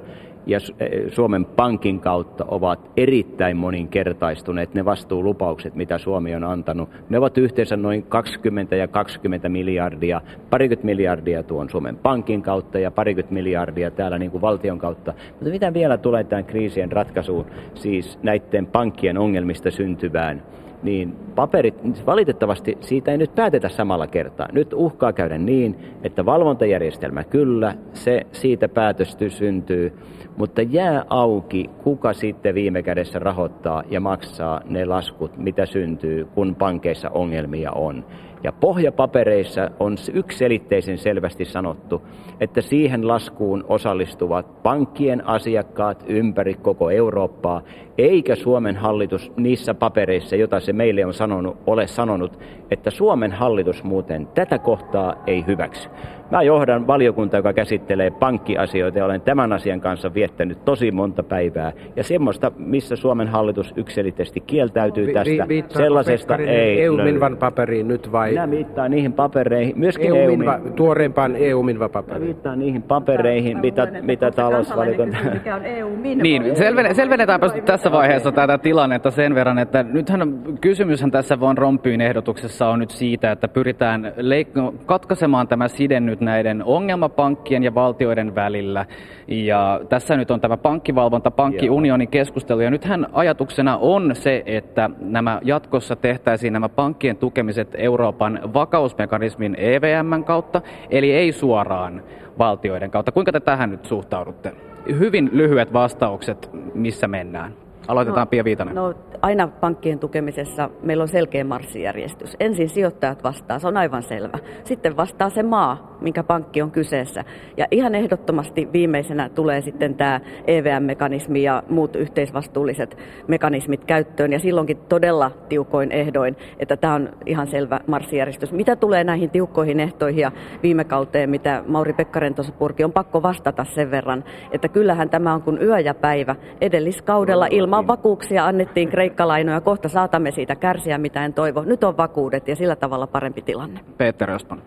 ja 0.48 0.60
eh, 0.79 1.12
Suomen 1.12 1.46
Pankin 1.46 2.00
kautta 2.00 2.46
ovat 2.48 2.91
erittäin 2.98 3.58
moninkertaistuneet 3.58 4.74
ne 4.74 4.86
vastuulupaukset, 4.86 5.75
mitä 5.75 5.98
Suomi 5.98 6.36
on 6.36 6.44
antanut. 6.44 6.89
Ne 7.10 7.17
ovat 7.17 7.38
yhteensä 7.38 7.77
noin 7.77 8.03
20 8.03 8.75
ja 8.75 8.88
20 8.88 9.50
miljardia, 9.50 10.22
parikymmentä 10.50 10.86
miljardia 10.86 11.44
tuon 11.44 11.70
Suomen 11.70 11.98
Pankin 11.98 12.41
kautta 12.41 12.79
ja 12.79 12.91
parikymmentä 12.91 13.34
miljardia 13.34 13.91
täällä 13.91 14.17
niin 14.17 14.32
kuin 14.32 14.41
valtion 14.41 14.79
kautta. 14.79 15.13
Mutta 15.29 15.50
mitä 15.50 15.74
vielä 15.74 15.98
tulee 15.98 16.24
tämän 16.24 16.46
kriisien 16.46 16.91
ratkaisuun, 16.91 17.46
siis 17.74 18.20
näiden 18.24 18.65
pankkien 18.65 19.17
ongelmista 19.17 19.72
syntyvään 19.72 20.44
niin 20.84 21.15
paperit, 21.36 22.05
valitettavasti 22.05 22.77
siitä 22.81 23.12
ei 23.12 23.17
nyt 23.17 23.36
päätetä 23.36 23.69
samalla 23.69 24.07
kertaa. 24.07 24.48
Nyt 24.51 24.74
uhkaa 24.74 25.13
käydä 25.13 25.38
niin, 25.38 25.75
että 26.03 26.25
valvontajärjestelmä 26.25 27.24
kyllä, 27.24 27.75
se 27.93 28.22
siitä 28.31 28.69
päätösty 28.69 29.29
syntyy, 29.29 29.93
mutta 30.38 30.62
jää 30.62 31.05
auki, 31.10 31.69
kuka 31.84 32.13
sitten 32.13 32.55
viime 32.55 32.84
kädessä 32.84 33.19
rahoittaa 33.19 33.84
ja 33.89 34.00
maksaa 34.00 34.62
ne 34.65 34.86
laskut, 34.86 35.38
mitä 35.38 35.65
syntyy, 35.65 36.25
kun 36.25 36.55
pankeissa 36.55 37.10
ongelmia 37.10 37.72
on. 37.72 38.05
Ja 38.44 38.51
pohjapapereissa 38.51 39.72
on 39.79 39.96
yksiselitteisen 40.13 40.98
selvästi 40.98 41.46
sanottu, 41.46 42.01
että 42.39 42.62
siihen 42.62 43.08
laskuun 43.08 43.65
osallistuvat 43.67 44.63
pankkien 44.63 45.27
asiakkaat 45.27 46.03
ympäri 46.08 46.53
koko 46.53 46.89
Eurooppaa, 46.89 47.62
eikä 47.98 48.36
Suomen 48.36 48.75
hallitus 48.75 49.32
niissä 49.38 49.74
papereissa, 49.74 50.36
joita 50.36 50.60
se 50.60 50.74
meille 50.74 51.06
on 51.06 51.13
sanonut, 51.13 51.58
ole 51.67 51.88
sanonut, 51.88 52.39
että 52.72 52.89
Suomen 52.89 53.32
hallitus 53.32 53.84
muuten 53.84 54.27
tätä 54.27 54.60
kohtaa 54.60 55.24
ei 55.27 55.44
hyväksy. 55.48 55.89
Mä 56.31 56.41
johdan 56.41 56.88
valiokunta, 56.88 57.38
joka 57.38 57.53
käsittelee 57.53 58.12
pankkiasioita 58.12 58.98
ja 58.98 59.05
olen 59.05 59.22
tämän 59.22 59.53
asian 59.53 59.81
kanssa 59.81 60.13
viettänyt 60.13 60.65
tosi 60.65 60.91
monta 60.91 61.24
päivää. 61.24 61.72
Ja 61.96 62.03
semmoista, 62.03 62.51
missä 62.57 62.96
Suomen 62.96 63.27
hallitus 63.27 63.74
yksilitteisesti 63.75 64.39
kieltäytyy 64.39 65.13
tästä, 65.13 65.48
vi, 65.48 65.65
sellaisesta 65.69 66.36
ei 66.36 66.81
EU-minvan 66.84 67.38
paperiin 67.38 67.88
nyt 67.88 68.12
vai? 68.12 68.29
Minä 68.29 68.51
viittaan 68.51 68.91
niihin 68.91 69.13
papereihin, 69.13 69.79
myöskin 69.79 70.15
EU 70.15 70.38
minva, 70.38 70.60
tuoreempaan 70.75 71.36
EU-minva 71.36 71.89
paperiin. 71.89 72.25
Viittaan 72.25 72.60
niihin 72.60 72.84
papereihin, 72.84 73.57
mitä, 73.57 73.88
mitä 74.01 74.31
talousvaliokunta... 74.31 75.17
Mikä 75.34 75.55
on 75.55 75.65
eu 75.65 75.89
Niin, 76.22 76.55
selvenne, 76.55 76.93
selvennetäänpä 76.93 77.50
tässä 77.65 77.91
vaiheessa 77.91 78.31
tätä 78.31 78.57
tilannetta 78.57 79.12
sen 79.12 79.36
verran, 79.36 79.60
että 79.60 79.84
nythän 79.84 80.39
kysymyshän 80.62 81.12
tässä 81.12 81.39
Von 81.39 81.57
Rompyyn 81.57 82.01
ehdotuksessa 82.01 82.67
on 82.67 82.79
nyt 82.79 82.89
siitä, 82.89 83.31
että 83.31 83.48
pyritään 83.48 84.13
leik- 84.17 84.86
katkaisemaan 84.86 85.48
tämä 85.48 85.67
side 85.67 86.00
nyt 86.00 86.16
näiden 86.21 86.63
ongelmapankkien 86.63 87.63
ja 87.63 87.75
valtioiden 87.75 88.36
välillä. 88.36 88.86
Ja 89.27 89.81
tässä 89.89 90.17
nyt 90.17 90.31
on 90.31 90.41
tämä 90.41 90.57
pankkivalvonta, 90.57 91.31
pankkiunionin 91.31 92.07
keskustelu. 92.07 92.62
Ja 92.62 92.69
nythän 92.69 93.07
ajatuksena 93.13 93.77
on 93.77 94.15
se, 94.15 94.43
että 94.45 94.89
nämä 95.00 95.39
jatkossa 95.43 95.95
tehtäisiin 95.95 96.53
nämä 96.53 96.69
pankkien 96.69 97.17
tukemiset 97.17 97.75
Euroopan 97.77 98.39
vakausmekanismin 98.53 99.55
EVMn 99.59 100.24
kautta, 100.24 100.62
eli 100.89 101.12
ei 101.12 101.31
suoraan 101.31 102.03
valtioiden 102.38 102.91
kautta. 102.91 103.12
Kuinka 103.12 103.31
te 103.31 103.39
tähän 103.39 103.69
nyt 103.69 103.86
suhtaudutte? 103.86 104.51
Hyvin 105.00 105.29
lyhyet 105.33 105.74
vastaukset, 105.74 106.50
missä 106.74 107.07
mennään. 107.07 107.66
Aloitetaan 107.88 108.25
no, 108.25 108.29
Pia 108.29 108.44
Viitanen. 108.44 108.75
No, 108.75 108.94
aina 109.22 109.48
pankkien 109.48 110.00
tukemisessa 110.00 110.70
meillä 110.84 111.01
on 111.01 111.08
selkeä 111.08 111.44
marssijärjestys. 111.44 112.36
Ensin 112.39 112.70
sijoittajat 112.70 113.24
vastaa, 113.24 113.60
se 113.60 113.67
on 113.67 113.77
aivan 113.77 114.03
selvä. 114.03 114.39
Sitten 114.63 114.98
vastaa 114.98 115.29
se 115.29 115.44
maa, 115.44 115.98
minkä 116.01 116.24
pankki 116.24 116.62
on 116.62 116.72
kyseessä. 116.72 117.24
Ja 117.58 117.67
ihan 117.72 117.96
ehdottomasti 117.96 118.70
viimeisenä 118.74 119.29
tulee 119.29 119.62
sitten 119.62 119.96
tämä 119.96 120.22
EVM-mekanismi 120.48 121.44
ja 121.44 121.63
muut 121.70 121.96
yhteisvastuulliset 121.96 122.98
mekanismit 123.27 123.86
käyttöön. 123.86 124.34
Ja 124.34 124.39
silloinkin 124.39 124.77
todella 124.77 125.32
tiukoin 125.50 125.91
ehdoin, 125.91 126.38
että 126.60 126.77
tämä 126.77 126.94
on 126.94 127.10
ihan 127.25 127.48
selvä 127.48 127.79
marssijärjestys. 127.88 128.51
Mitä 128.51 128.75
tulee 128.75 129.03
näihin 129.03 129.29
tiukkoihin 129.29 129.79
ehtoihin 129.79 130.22
ja 130.22 130.32
viime 130.63 130.84
kauteen, 130.84 131.29
mitä 131.29 131.63
Mauri 131.67 131.94
Pekkarinen 131.94 132.36
tuossa 132.36 132.53
purki, 132.53 132.84
on 132.84 132.91
pakko 132.91 133.24
vastata 133.24 133.63
sen 133.63 133.91
verran, 133.91 134.24
että 134.51 134.67
kyllähän 134.67 135.10
tämä 135.10 135.34
on 135.34 135.41
kuin 135.41 135.62
yö 135.62 135.79
ja 135.79 135.94
päivä. 135.94 136.36
Edelliskaudella 136.62 137.48
ilman 137.50 137.76
vakuuksia 137.88 138.46
annettiin 138.46 138.89
kreikkalainoja, 138.89 139.62
kohta 139.62 139.89
saatamme 139.89 140.31
siitä 140.31 140.55
kärsiä, 140.55 140.98
mitä 140.98 141.25
en 141.25 141.34
toivo. 141.34 141.63
Nyt 141.63 141.84
on 141.84 141.98
vakuudet 141.98 142.48
ja 142.48 142.55
sillä 142.55 142.75
tavalla 142.75 143.07
parempi 143.07 143.41
tilanne. 143.41 143.79
Peter 143.98 144.31
Östman. 144.31 144.62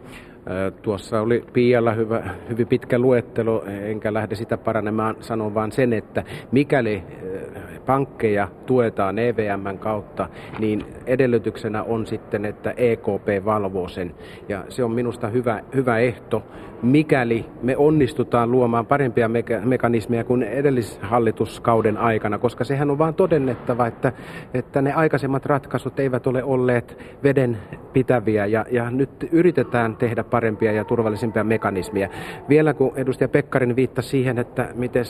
Tuossa 0.83 1.21
oli 1.21 1.45
Pialla 1.53 1.93
hyvä, 1.93 2.23
hyvin 2.49 2.67
pitkä 2.67 2.99
luettelo, 2.99 3.65
enkä 3.65 4.15
lähde 4.15 4.35
sitä 4.35 4.59
paranemaan, 4.59 5.17
sanon 5.21 5.55
vaan 5.55 5.73
sen, 5.73 5.93
että 5.93 6.25
mikäli 6.53 7.03
pankkeja 7.87 8.49
tuetaan 8.67 9.19
EVMn 9.19 9.79
kautta, 9.79 10.29
niin 10.59 10.85
edellytyksenä 11.07 11.83
on 11.83 12.07
sitten, 12.07 12.45
että 12.45 12.71
EKP 12.77 13.45
valvoo 13.45 13.89
sen. 13.89 14.15
Ja 14.49 14.65
se 14.69 14.85
on 14.85 14.91
minusta 14.91 15.29
hyvä, 15.29 15.61
hyvä 15.75 15.99
ehto, 15.99 16.43
mikäli 16.83 17.47
me 17.63 17.77
onnistutaan 17.77 18.51
luomaan 18.51 18.87
parempia 18.87 19.29
meka- 19.29 19.67
mekanismeja 19.67 20.25
kuin 20.25 20.43
edellishallituskauden 20.43 21.97
aikana, 21.97 22.39
koska 22.39 22.65
sehän 22.65 22.91
on 22.91 22.99
vaan 22.99 23.15
todennettava, 23.15 23.87
että, 23.87 24.13
että 24.55 24.83
ne 24.83 24.93
aikaisemmat 24.93 25.47
ratkaisut 25.47 26.01
eivät 26.01 26.27
ole 26.27 26.45
olleet 26.45 26.99
veden 27.23 27.59
pitäviä 27.93 28.47
ja, 28.47 28.67
ja 28.71 28.91
nyt 28.91 29.29
yritetään 29.33 29.97
tehdä 29.97 30.25
parempia 30.31 30.73
ja 30.73 30.85
turvallisempia 30.85 31.45
mekanismeja. 31.45 32.09
Vielä 32.49 32.75
kun 32.75 32.93
edustaja 32.95 33.29
Pekkarin 33.29 33.77
viittasi 33.77 34.09
siihen, 34.09 34.39
että 34.39 34.69
miten 34.75 35.05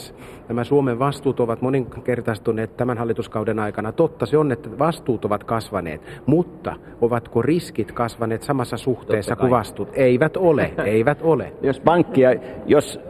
nämä 0.48 0.64
Suomen 0.64 0.98
vastuut 0.98 1.40
ovat 1.40 1.62
moninkertaistuneet 1.62 2.76
tämän 2.76 2.98
hallituskauden 2.98 3.58
aikana. 3.58 3.92
Totta 3.92 4.26
se 4.26 4.38
on, 4.38 4.52
että 4.52 4.78
vastuut 4.78 5.24
ovat 5.24 5.44
kasvaneet, 5.44 6.00
mutta 6.26 6.76
ovatko 7.00 7.42
riskit 7.42 7.92
kasvaneet 7.92 8.42
samassa 8.42 8.76
suhteessa 8.76 9.36
kuin 9.36 9.50
vastuut? 9.50 9.88
Eivät 9.92 10.36
ole, 10.36 10.72
eivät 10.84 11.18
ole. 11.22 11.52
Jos 11.62 11.80
pankkia, 11.80 12.30
jos 12.66 13.00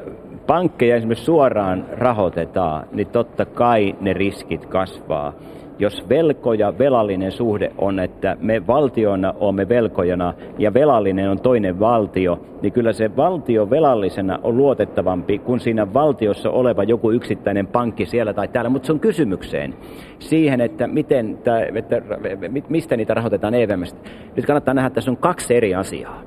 pankkeja 0.46 0.96
esimerkiksi 0.96 1.24
suoraan 1.24 1.86
rahoitetaan, 1.92 2.86
niin 2.92 3.06
totta 3.06 3.44
kai 3.44 3.96
ne 4.00 4.12
riskit 4.12 4.66
kasvaa 4.66 5.32
jos 5.80 6.08
velko 6.08 6.52
ja 6.52 6.78
velallinen 6.78 7.32
suhde 7.32 7.72
on, 7.78 7.98
että 7.98 8.36
me 8.40 8.66
valtiona 8.66 9.34
olemme 9.40 9.68
velkojana 9.68 10.34
ja 10.58 10.74
velallinen 10.74 11.30
on 11.30 11.40
toinen 11.40 11.80
valtio, 11.80 12.40
niin 12.62 12.72
kyllä 12.72 12.92
se 12.92 13.16
valtio 13.16 13.70
velallisena 13.70 14.38
on 14.42 14.56
luotettavampi 14.56 15.38
kuin 15.38 15.60
siinä 15.60 15.94
valtiossa 15.94 16.50
oleva 16.50 16.84
joku 16.84 17.10
yksittäinen 17.10 17.66
pankki 17.66 18.06
siellä 18.06 18.32
tai 18.34 18.48
täällä. 18.48 18.70
Mutta 18.70 18.86
se 18.86 18.92
on 18.92 19.00
kysymykseen 19.00 19.74
siihen, 20.18 20.60
että, 20.60 20.86
miten, 20.86 21.38
että 21.74 21.98
mistä 22.68 22.96
niitä 22.96 23.14
rahoitetaan 23.14 23.54
EVMstä. 23.54 24.10
Nyt 24.36 24.46
kannattaa 24.46 24.74
nähdä, 24.74 24.86
että 24.86 24.94
tässä 24.94 25.10
on 25.10 25.16
kaksi 25.16 25.54
eri 25.54 25.74
asiaa 25.74 26.22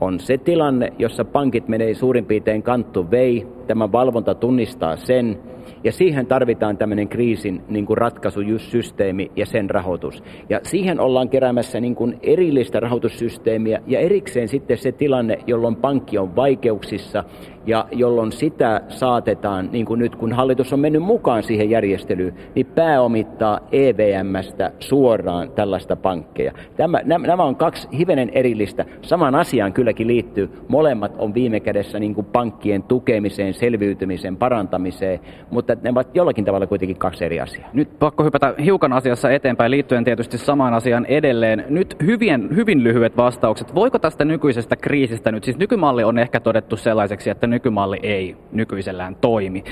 on 0.00 0.20
se 0.20 0.38
tilanne, 0.38 0.92
jossa 0.98 1.24
pankit 1.24 1.68
menee 1.68 1.94
suurin 1.94 2.24
piirtein 2.24 2.62
kanttu 2.62 3.10
vei, 3.10 3.46
tämä 3.66 3.92
valvonta 3.92 4.34
tunnistaa 4.34 4.96
sen, 4.96 5.38
ja 5.86 5.92
siihen 5.92 6.26
tarvitaan 6.26 6.76
tämmöinen 6.76 7.08
kriisin 7.08 7.64
niin 7.68 7.86
kuin 7.86 7.98
ratkaisusysteemi 7.98 9.30
ja 9.36 9.46
sen 9.46 9.70
rahoitus. 9.70 10.22
Ja 10.48 10.60
siihen 10.62 11.00
ollaan 11.00 11.28
keräämässä 11.28 11.80
niin 11.80 11.94
kuin 11.94 12.18
erillistä 12.22 12.80
rahoitussysteemiä 12.80 13.82
ja 13.86 14.00
erikseen 14.00 14.48
sitten 14.48 14.78
se 14.78 14.92
tilanne, 14.92 15.38
jolloin 15.46 15.76
pankki 15.76 16.18
on 16.18 16.36
vaikeuksissa 16.36 17.24
ja 17.66 17.88
jolloin 17.92 18.32
sitä 18.32 18.80
saatetaan, 18.88 19.68
niin 19.72 19.86
kuin 19.86 19.98
nyt 19.98 20.16
kun 20.16 20.32
hallitus 20.32 20.72
on 20.72 20.80
mennyt 20.80 21.02
mukaan 21.02 21.42
siihen 21.42 21.70
järjestelyyn, 21.70 22.34
niin 22.54 22.66
pääomittaa 22.66 23.60
EVMstä 23.72 24.72
suoraan 24.78 25.50
tällaista 25.50 25.96
pankkeja. 25.96 26.52
Tämä, 26.76 27.00
nämä 27.04 27.44
on 27.44 27.56
kaksi 27.56 27.88
hivenen 27.98 28.30
erillistä. 28.34 28.84
Saman 29.02 29.34
asiaan 29.34 29.72
kylläkin 29.72 30.06
liittyy. 30.06 30.50
Molemmat 30.68 31.12
on 31.18 31.34
viime 31.34 31.60
kädessä 31.60 31.98
niin 31.98 32.14
kuin 32.14 32.26
pankkien 32.26 32.82
tukemiseen, 32.82 33.54
selviytymiseen, 33.54 34.36
parantamiseen, 34.36 35.20
mutta 35.50 35.75
ne 35.82 35.90
ovat 35.90 36.08
jollakin 36.14 36.44
tavalla 36.44 36.66
kuitenkin 36.66 36.96
kaksi 36.96 37.24
eri 37.24 37.40
asiaa. 37.40 37.68
Nyt 37.72 37.98
pakko 37.98 38.24
hypätä 38.24 38.54
hiukan 38.64 38.92
asiassa 38.92 39.30
eteenpäin 39.30 39.70
liittyen 39.70 40.04
tietysti 40.04 40.38
samaan 40.38 40.74
asiaan 40.74 41.06
edelleen. 41.06 41.64
Nyt 41.68 41.96
hyvin, 42.04 42.56
hyvin 42.56 42.84
lyhyet 42.84 43.16
vastaukset. 43.16 43.74
Voiko 43.74 43.98
tästä 43.98 44.24
nykyisestä 44.24 44.76
kriisistä 44.76 45.32
nyt, 45.32 45.44
siis 45.44 45.58
nykymalli 45.58 46.04
on 46.04 46.18
ehkä 46.18 46.40
todettu 46.40 46.76
sellaiseksi, 46.76 47.30
että 47.30 47.46
nykymalli 47.46 47.98
ei 48.02 48.36
nykyisellään 48.52 49.16
toimi. 49.16 49.64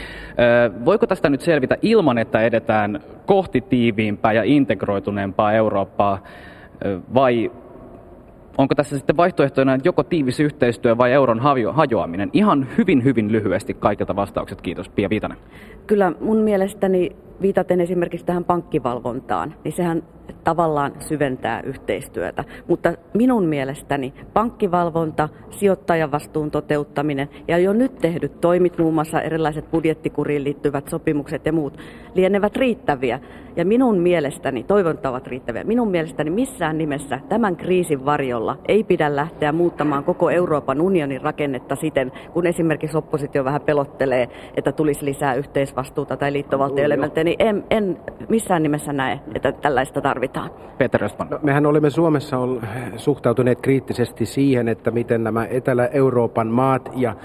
Voiko 0.84 1.06
tästä 1.06 1.30
nyt 1.30 1.40
selvitä 1.40 1.76
ilman, 1.82 2.18
että 2.18 2.42
edetään 2.42 3.00
kohti 3.26 3.60
tiiviimpää 3.60 4.32
ja 4.32 4.42
integroituneempaa 4.44 5.52
Eurooppaa? 5.52 6.18
vai 7.14 7.50
onko 8.58 8.74
tässä 8.74 8.96
sitten 8.96 9.16
vaihtoehtoina 9.16 9.78
joko 9.84 10.02
tiivis 10.02 10.40
yhteistyö 10.40 10.98
vai 10.98 11.12
euron 11.12 11.40
hajoaminen? 11.72 12.30
Ihan 12.32 12.66
hyvin, 12.78 13.04
hyvin 13.04 13.32
lyhyesti 13.32 13.74
kaikilta 13.74 14.16
vastaukset. 14.16 14.60
Kiitos, 14.60 14.88
Pia 14.88 15.10
Viitanen. 15.10 15.38
Kyllä 15.86 16.12
mun 16.20 16.36
mielestäni 16.36 17.16
viitaten 17.42 17.80
esimerkiksi 17.80 18.26
tähän 18.26 18.44
pankkivalvontaan, 18.44 19.54
niin 19.64 19.72
sehän 19.72 20.02
tavallaan 20.44 20.92
syventää 21.00 21.60
yhteistyötä. 21.60 22.44
Mutta 22.68 22.94
minun 23.14 23.44
mielestäni 23.44 24.14
pankkivalvonta, 24.32 25.28
sijoittajan 25.50 26.12
vastuun 26.12 26.50
toteuttaminen 26.50 27.28
ja 27.48 27.58
jo 27.58 27.72
nyt 27.72 27.98
tehdyt 27.98 28.40
toimit, 28.40 28.78
muun 28.78 28.94
muassa 28.94 29.20
erilaiset 29.20 29.70
budjettikuriin 29.70 30.44
liittyvät 30.44 30.88
sopimukset 30.88 31.46
ja 31.46 31.52
muut, 31.52 31.78
lienevät 32.14 32.56
riittäviä. 32.56 33.20
Ja 33.56 33.64
minun 33.64 33.98
mielestäni, 33.98 34.62
toivon, 34.62 34.94
että 34.94 35.10
ovat 35.10 35.26
riittäviä, 35.26 35.64
minun 35.64 35.90
mielestäni 35.90 36.30
missään 36.30 36.78
nimessä 36.78 37.20
tämän 37.28 37.56
kriisin 37.56 38.04
varjolla 38.04 38.58
ei 38.68 38.84
pidä 38.84 39.16
lähteä 39.16 39.52
muuttamaan 39.52 40.04
koko 40.04 40.30
Euroopan 40.30 40.80
unionin 40.80 41.20
rakennetta 41.20 41.76
siten, 41.76 42.12
kun 42.32 42.46
esimerkiksi 42.46 42.96
oppositio 42.96 43.44
vähän 43.44 43.60
pelottelee, 43.60 44.28
että 44.56 44.72
tulisi 44.72 45.04
lisää 45.04 45.34
yhteisvastuuta 45.34 46.16
tai 46.16 46.32
liittovaltioelementtejä, 46.32 47.23
niin 47.24 47.36
en, 47.38 47.64
en 47.70 47.96
missään 48.28 48.62
nimessä 48.62 48.92
näe, 48.92 49.20
että 49.34 49.52
tällaista 49.52 50.00
tarvitaan. 50.00 50.50
Peter 50.78 51.04
Östman. 51.04 51.28
No, 51.30 51.38
mehän 51.42 51.66
olemme 51.66 51.90
Suomessa 51.90 52.36
suhtautuneet 52.96 53.60
kriittisesti 53.60 54.26
siihen, 54.26 54.68
että 54.68 54.90
miten 54.90 55.24
nämä 55.24 55.46
Etelä-Euroopan 55.46 56.46
maat 56.46 56.90
ja 56.96 57.16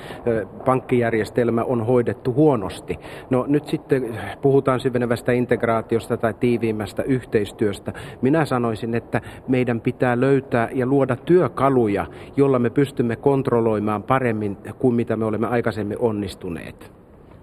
pankkijärjestelmä 0.66 1.64
on 1.64 1.86
hoidettu 1.86 2.34
huonosti. 2.34 3.00
No 3.30 3.46
nyt 3.48 3.68
sitten 3.68 4.18
puhutaan 4.42 4.80
syvenevästä 4.80 5.32
integraatiosta 5.32 6.18
tai 6.18 6.34
tiiviimmästä 6.34 7.04
yhteistyöstä. 7.04 7.94
Minä 8.22 8.46
sanoisin, 8.46 8.96
että 8.96 9.22
meidän 9.48 9.82
pitää 9.82 10.20
löytää 10.20 10.70
ja 10.74 10.86
luoda 10.86 11.16
työkaluja, 11.16 12.06
jolla 12.38 12.60
me 12.60 12.70
pystymme 12.70 13.16
kontrolloimaan 13.16 14.04
paremmin 14.04 14.58
kuin 14.80 14.96
mitä 14.96 15.16
me 15.16 15.26
olemme 15.26 15.48
aikaisemmin 15.48 15.98
onnistuneet. 16.00 16.99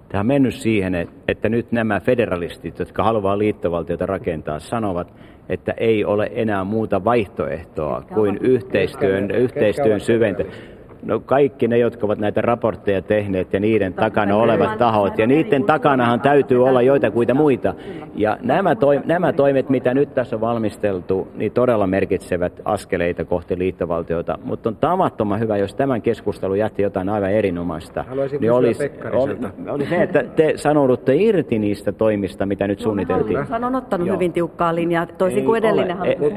Tämä 0.09 0.21
on 0.21 0.27
mennyt 0.27 0.55
siihen, 0.55 0.95
että 1.29 1.49
nyt 1.49 1.73
nämä 1.73 2.01
federalistit, 2.01 2.79
jotka 2.79 3.03
haluaa 3.03 3.39
liittovaltiota 3.39 4.07
rakentaa, 4.07 4.59
sanovat, 4.59 5.13
että 5.49 5.75
ei 5.77 6.05
ole 6.05 6.31
enää 6.35 6.65
muuta 6.65 7.05
vaihtoehtoa 7.05 8.03
kuin 8.15 8.39
yhteistyön, 8.41 9.31
yhteistyön 9.31 10.01
syventäminen. 10.01 10.76
No 11.07 11.21
kaikki 11.21 11.69
ne, 11.69 11.79
jotka 11.79 12.07
ovat 12.07 12.19
näitä 12.19 12.41
raportteja 12.41 13.03
tehneet 13.03 13.53
ja 13.53 13.61
niiden 13.61 13.95
takana 13.95 14.37
olevat 14.37 14.79
tahot. 14.79 15.19
Ja 15.19 15.27
niiden 15.27 15.65
takanahan 15.65 16.21
täytyy 16.21 16.65
olla 16.65 16.83
joitakuita 16.83 17.35
muita. 17.35 17.75
Ja 18.15 18.39
nämä, 18.43 18.75
toim- 18.75 19.07
nämä 19.07 19.33
toimet, 19.33 19.69
mitä 19.69 19.95
nyt 19.95 20.15
tässä 20.15 20.37
on 20.37 20.41
valmisteltu, 20.41 21.29
niin 21.35 21.53
todella 21.53 21.87
merkitsevät 21.87 22.53
askeleita 22.65 23.25
kohti 23.25 23.59
liittovaltiota. 23.59 24.39
Mutta 24.45 24.69
on 24.69 24.77
tavattoman 24.77 25.41
hyvä, 25.41 25.57
jos 25.57 25.75
tämän 25.75 26.03
keskustelun 26.03 26.59
jätti 26.59 26.83
jotain 26.83 27.09
aivan 27.09 27.31
erinomaista. 27.31 28.03
Haluaisin 28.09 28.41
niin 28.41 28.53
olisi, 28.53 28.91
oli, 29.13 29.37
oli 29.69 29.87
se, 29.87 30.03
että 30.03 30.25
te 30.37 30.53
sanoudutte 30.57 31.17
irti 31.17 31.59
niistä 31.59 31.93
toimista, 31.93 32.47
mitä 32.47 32.67
nyt 32.67 32.81
suunniteltiin. 32.81 33.47
Hän 33.51 33.65
on 33.65 33.75
ottanut 33.75 34.07
Joo. 34.07 34.15
hyvin 34.15 34.33
tiukkaa 34.33 34.75
linjaa, 34.75 35.07
toisin 35.07 35.45
kuin 35.45 35.59
edellinen 35.59 35.97
hallitus. 35.97 36.33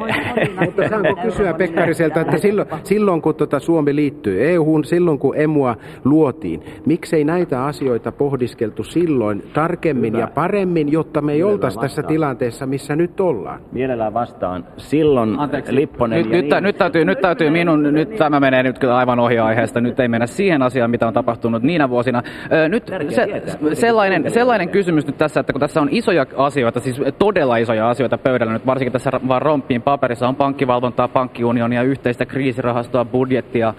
Mutta 0.65 0.89
saanko 0.89 1.15
kysyä 1.21 1.53
Pekkariselta, 1.53 2.21
että 2.21 2.37
silloin, 2.37 2.67
silloin 2.83 3.21
kun 3.21 3.35
tuota 3.35 3.59
Suomi 3.59 3.95
liittyy 3.95 4.49
EU, 4.51 4.58
EU 4.59 4.83
silloin, 4.83 5.19
kun 5.19 5.37
EMUa 5.37 5.75
luotiin. 6.05 6.63
Miksei 6.85 7.23
näitä 7.23 7.65
asioita 7.65 8.11
pohdiskeltu 8.11 8.83
silloin 8.83 9.43
tarkemmin 9.53 10.13
Hyvä. 10.13 10.23
ja 10.23 10.27
paremmin, 10.27 10.91
jotta 10.91 11.21
me 11.21 11.33
ei 11.33 11.43
oltaisi 11.43 11.79
tässä 11.79 12.03
tilanteessa, 12.03 12.65
missä 12.65 12.95
nyt 12.95 13.19
ollaan? 13.19 13.61
Mielellään 13.71 14.13
vastaan. 14.13 14.65
Silloin 14.77 15.39
Anteeksi. 15.39 15.75
Lipponen 15.75 16.17
nyt, 16.17 16.31
nyt, 16.31 16.49
niin... 16.49 16.63
nyt, 16.63 16.77
täytyy, 16.77 17.05
nyt 17.05 17.21
täytyy 17.21 17.49
minun, 17.49 17.83
nyt 17.83 18.15
tämä 18.15 18.39
menee 18.39 18.63
nyt 18.63 18.79
kyllä 18.79 18.97
aivan 18.97 19.19
ohi 19.19 19.39
aiheesta. 19.39 19.81
Nyt 19.81 19.99
ei 19.99 20.07
mennä 20.07 20.27
siihen 20.27 20.61
asiaan, 20.61 20.91
mitä 20.91 21.07
on 21.07 21.13
tapahtunut 21.13 21.63
niinä 21.63 21.89
vuosina. 21.89 22.23
Nyt 22.69 22.83
se, 23.09 23.41
sellainen, 23.73 24.31
sellainen 24.31 24.69
kysymys 24.69 25.07
nyt 25.07 25.17
tässä, 25.17 25.39
että 25.39 25.53
kun 25.53 25.59
tässä 25.59 25.81
on 25.81 25.87
isoja 25.91 26.25
asioita, 26.37 26.79
siis 26.79 27.01
todella 27.19 27.57
isoja 27.57 27.89
asioita 27.89 28.17
pöydällä 28.17 28.53
nyt, 28.53 28.65
varsinkin 28.65 28.93
tässä 28.93 29.11
vaan 29.27 29.41
rompiin 29.41 29.81
paperissa 29.81 30.27
on 30.27 30.35
pankkivalvontaa, 30.35 31.07
pankkiunionia, 31.07 31.83
yhteistä 31.83 32.25
kriisirahastoa, 32.25 33.05
budjettia, 33.05 33.73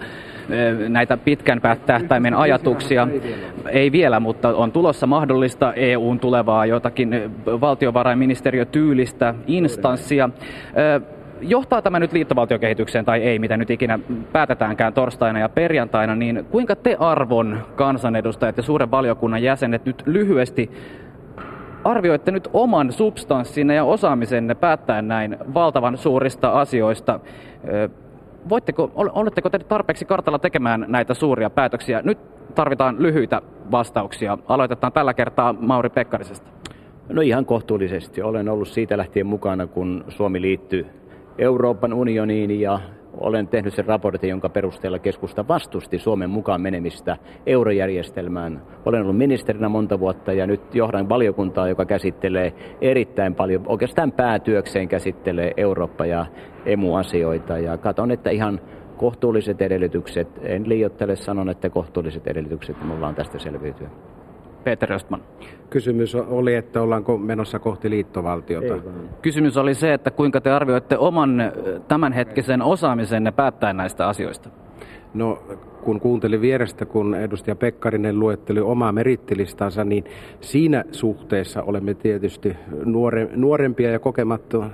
näitä 0.89 1.17
pitkän 1.17 1.61
tähtäimen 1.85 2.33
ajatuksia. 2.33 3.07
Ei 3.69 3.91
vielä, 3.91 4.19
mutta 4.19 4.55
on 4.55 4.71
tulossa 4.71 5.07
mahdollista 5.07 5.73
EUn 5.73 6.19
tulevaa 6.19 6.65
jotakin 6.65 7.31
valtiovarainministeriötyylistä 7.45 9.35
instanssia. 9.47 10.29
Johtaa 11.41 11.81
tämä 11.81 11.99
nyt 11.99 12.13
liittovaltiokehitykseen 12.13 13.05
tai 13.05 13.21
ei, 13.21 13.39
mitä 13.39 13.57
nyt 13.57 13.69
ikinä 13.69 13.99
päätetäänkään 14.31 14.93
torstaina 14.93 15.39
ja 15.39 15.49
perjantaina, 15.49 16.15
niin 16.15 16.45
kuinka 16.51 16.75
te 16.75 16.97
arvon 16.99 17.59
kansanedustajat 17.75 18.57
ja 18.57 18.63
suuren 18.63 18.91
valiokunnan 18.91 19.43
jäsenet 19.43 19.85
nyt 19.85 20.03
lyhyesti 20.05 20.71
arvioitte 21.83 22.31
nyt 22.31 22.49
oman 22.53 22.91
substanssinne 22.91 23.75
ja 23.75 23.83
osaamisenne 23.83 24.55
päättäen 24.55 25.07
näin 25.07 25.37
valtavan 25.53 25.97
suurista 25.97 26.49
asioista? 26.49 27.19
Voitteko, 28.49 28.91
oletteko 28.95 29.49
te 29.49 29.59
tarpeeksi 29.59 30.05
kartalla 30.05 30.39
tekemään 30.39 30.85
näitä 30.87 31.13
suuria 31.13 31.49
päätöksiä? 31.49 32.01
Nyt 32.03 32.19
tarvitaan 32.55 32.95
lyhyitä 32.99 33.41
vastauksia. 33.71 34.37
Aloitetaan 34.47 34.93
tällä 34.93 35.13
kertaa 35.13 35.53
Mauri 35.53 35.89
Pekkarisesta. 35.89 36.51
No 37.09 37.21
ihan 37.21 37.45
kohtuullisesti. 37.45 38.21
Olen 38.21 38.49
ollut 38.49 38.67
siitä 38.67 38.97
lähtien 38.97 39.25
mukana, 39.25 39.67
kun 39.67 40.03
Suomi 40.07 40.41
liittyi 40.41 40.85
Euroopan 41.37 41.93
unioniin 41.93 42.61
ja 42.61 42.79
olen 43.17 43.47
tehnyt 43.47 43.73
sen 43.73 43.85
raportin, 43.85 44.29
jonka 44.29 44.49
perusteella 44.49 44.99
keskusta 44.99 45.47
vastusti 45.47 45.99
Suomen 45.99 46.29
mukaan 46.29 46.61
menemistä 46.61 47.17
eurojärjestelmään. 47.45 48.61
Olen 48.85 49.01
ollut 49.01 49.17
ministerinä 49.17 49.69
monta 49.69 49.99
vuotta 49.99 50.33
ja 50.33 50.47
nyt 50.47 50.75
johdan 50.75 51.09
valiokuntaa, 51.09 51.67
joka 51.67 51.85
käsittelee 51.85 52.53
erittäin 52.81 53.35
paljon, 53.35 53.63
oikeastaan 53.67 54.11
päätyökseen 54.11 54.87
käsittelee 54.87 55.53
Eurooppa- 55.57 56.05
ja 56.05 56.25
emu-asioita. 56.65 57.57
Ja 57.57 57.77
katson, 57.77 58.11
että 58.11 58.29
ihan 58.29 58.59
kohtuulliset 58.97 59.61
edellytykset, 59.61 60.27
en 60.41 60.69
liioittele, 60.69 61.15
sanon, 61.15 61.49
että 61.49 61.69
kohtuulliset 61.69 62.27
edellytykset 62.27 62.83
mulla 62.83 63.07
on 63.07 63.15
tästä 63.15 63.39
selviytyä. 63.39 63.89
Peter 64.63 64.93
Östman. 64.93 65.21
Kysymys 65.69 66.15
oli, 66.15 66.55
että 66.55 66.81
ollaanko 66.81 67.17
menossa 67.17 67.59
kohti 67.59 67.89
liittovaltiota. 67.89 68.73
Kysymys 69.21 69.57
oli 69.57 69.73
se, 69.73 69.93
että 69.93 70.11
kuinka 70.11 70.41
te 70.41 70.51
arvioitte 70.51 70.97
oman 70.97 71.51
tämänhetkisen 71.87 72.61
osaamisenne 72.61 73.31
päättää 73.31 73.73
näistä 73.73 74.07
asioista. 74.07 74.49
No 75.13 75.43
kun 75.83 75.99
kuuntelin 75.99 76.41
vierestä, 76.41 76.85
kun 76.85 77.15
edustaja 77.15 77.55
Pekkarinen 77.55 78.19
luetteli 78.19 78.59
omaa 78.59 78.91
merittilistansa, 78.91 79.83
niin 79.83 80.03
siinä 80.41 80.83
suhteessa 80.91 81.63
olemme 81.63 81.93
tietysti 81.93 82.55
nuore, 82.85 83.29
nuorempia 83.35 83.91
ja 83.91 83.99
kokemattomia 83.99 84.69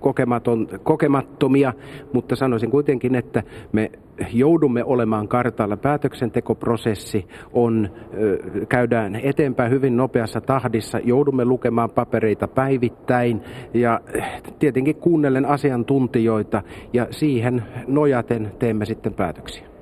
kokematon, 0.00 0.68
kokemattomia, 0.82 1.72
mutta 2.12 2.36
sanoisin 2.36 2.70
kuitenkin, 2.70 3.14
että 3.14 3.42
me 3.72 3.90
joudumme 4.32 4.84
olemaan 4.84 5.28
kartalla. 5.28 5.76
Päätöksentekoprosessi 5.76 7.26
on, 7.52 7.90
käydään 8.68 9.16
eteenpäin 9.16 9.70
hyvin 9.70 9.96
nopeassa 9.96 10.40
tahdissa, 10.40 10.98
joudumme 11.04 11.44
lukemaan 11.44 11.90
papereita 11.90 12.48
päivittäin 12.48 13.40
ja 13.74 14.00
tietenkin 14.58 14.96
kuunnellen 14.96 15.46
asiantuntijoita 15.46 16.62
ja 16.92 17.06
siihen 17.10 17.62
nojaten 17.86 18.52
teemme 18.58 18.84
sitten 18.84 19.14
päätöksiä. 19.14 19.73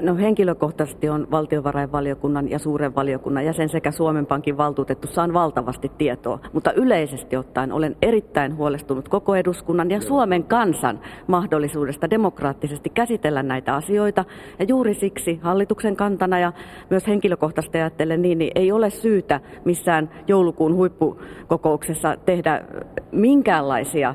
No 0.00 0.16
henkilökohtaisesti 0.16 1.08
on 1.08 1.26
valtiovarainvaliokunnan 1.30 2.50
ja 2.50 2.58
suuren 2.58 2.94
valiokunnan 2.94 3.44
jäsen 3.44 3.68
sekä 3.68 3.90
Suomen 3.90 4.26
Pankin 4.26 4.56
valtuutettu 4.56 5.06
saan 5.06 5.32
valtavasti 5.32 5.92
tietoa, 5.98 6.38
mutta 6.52 6.72
yleisesti 6.72 7.36
ottaen 7.36 7.72
olen 7.72 7.96
erittäin 8.02 8.56
huolestunut 8.56 9.08
koko 9.08 9.34
eduskunnan 9.34 9.90
ja 9.90 10.00
Suomen 10.00 10.44
kansan 10.44 11.00
mahdollisuudesta 11.26 12.10
demokraattisesti 12.10 12.90
käsitellä 12.90 13.42
näitä 13.42 13.74
asioita. 13.74 14.24
Ja 14.58 14.64
juuri 14.68 14.94
siksi 14.94 15.38
hallituksen 15.42 15.96
kantana 15.96 16.38
ja 16.38 16.52
myös 16.90 17.06
henkilökohtaisesti 17.06 17.78
ajattelen 17.78 18.22
niin, 18.22 18.38
niin 18.38 18.52
ei 18.54 18.72
ole 18.72 18.90
syytä 18.90 19.40
missään 19.64 20.10
joulukuun 20.26 20.74
huippukokouksessa 20.74 22.16
tehdä 22.24 22.64
minkäänlaisia 23.12 24.08
äh, 24.08 24.14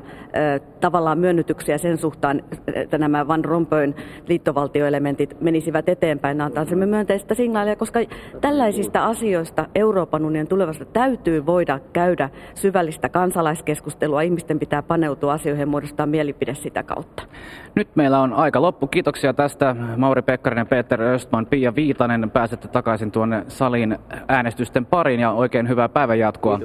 tavallaan 0.80 1.18
myönnytyksiä 1.18 1.78
sen 1.78 1.98
suhtaan, 1.98 2.42
että 2.74 2.98
nämä 2.98 3.28
Van 3.28 3.44
Rompuyn 3.44 3.94
liittovaltioelementit 4.28 5.40
menisivät 5.40 5.63
menisivät 5.64 5.88
eteenpäin, 5.88 6.40
antaisimme 6.40 6.86
myönteistä 6.86 7.34
signaalia, 7.34 7.76
koska 7.76 8.00
tällaisista 8.40 9.04
asioista 9.04 9.66
Euroopan 9.74 10.24
unionin 10.24 10.48
tulevasta 10.48 10.84
täytyy 10.84 11.46
voida 11.46 11.80
käydä 11.92 12.30
syvällistä 12.54 13.08
kansalaiskeskustelua. 13.08 14.22
Ihmisten 14.22 14.58
pitää 14.58 14.82
paneutua 14.82 15.32
asioihin 15.32 15.60
ja 15.60 15.66
muodostaa 15.66 16.06
mielipide 16.06 16.54
sitä 16.54 16.82
kautta. 16.82 17.22
Nyt 17.74 17.88
meillä 17.94 18.20
on 18.20 18.32
aika 18.32 18.62
loppu. 18.62 18.86
Kiitoksia 18.86 19.34
tästä 19.34 19.76
Mauri 19.96 20.22
Pekkarinen, 20.22 20.66
Peter 20.66 21.02
Östman, 21.02 21.46
Pia 21.46 21.74
Viitanen. 21.74 22.30
Pääsette 22.30 22.68
takaisin 22.68 23.10
tuonne 23.10 23.44
salin 23.48 23.98
äänestysten 24.28 24.86
pariin 24.86 25.20
ja 25.20 25.30
oikein 25.30 25.68
hyvää 25.68 25.88
päivänjatkoa 25.88 26.60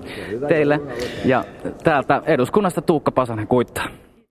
teille. 0.47 0.81
Ja 1.25 1.43
täältä 1.83 2.21
eduskunnasta 2.25 2.81
Tuukka 2.81 3.11
Pasanen 3.11 3.47
kuittaa. 3.47 4.08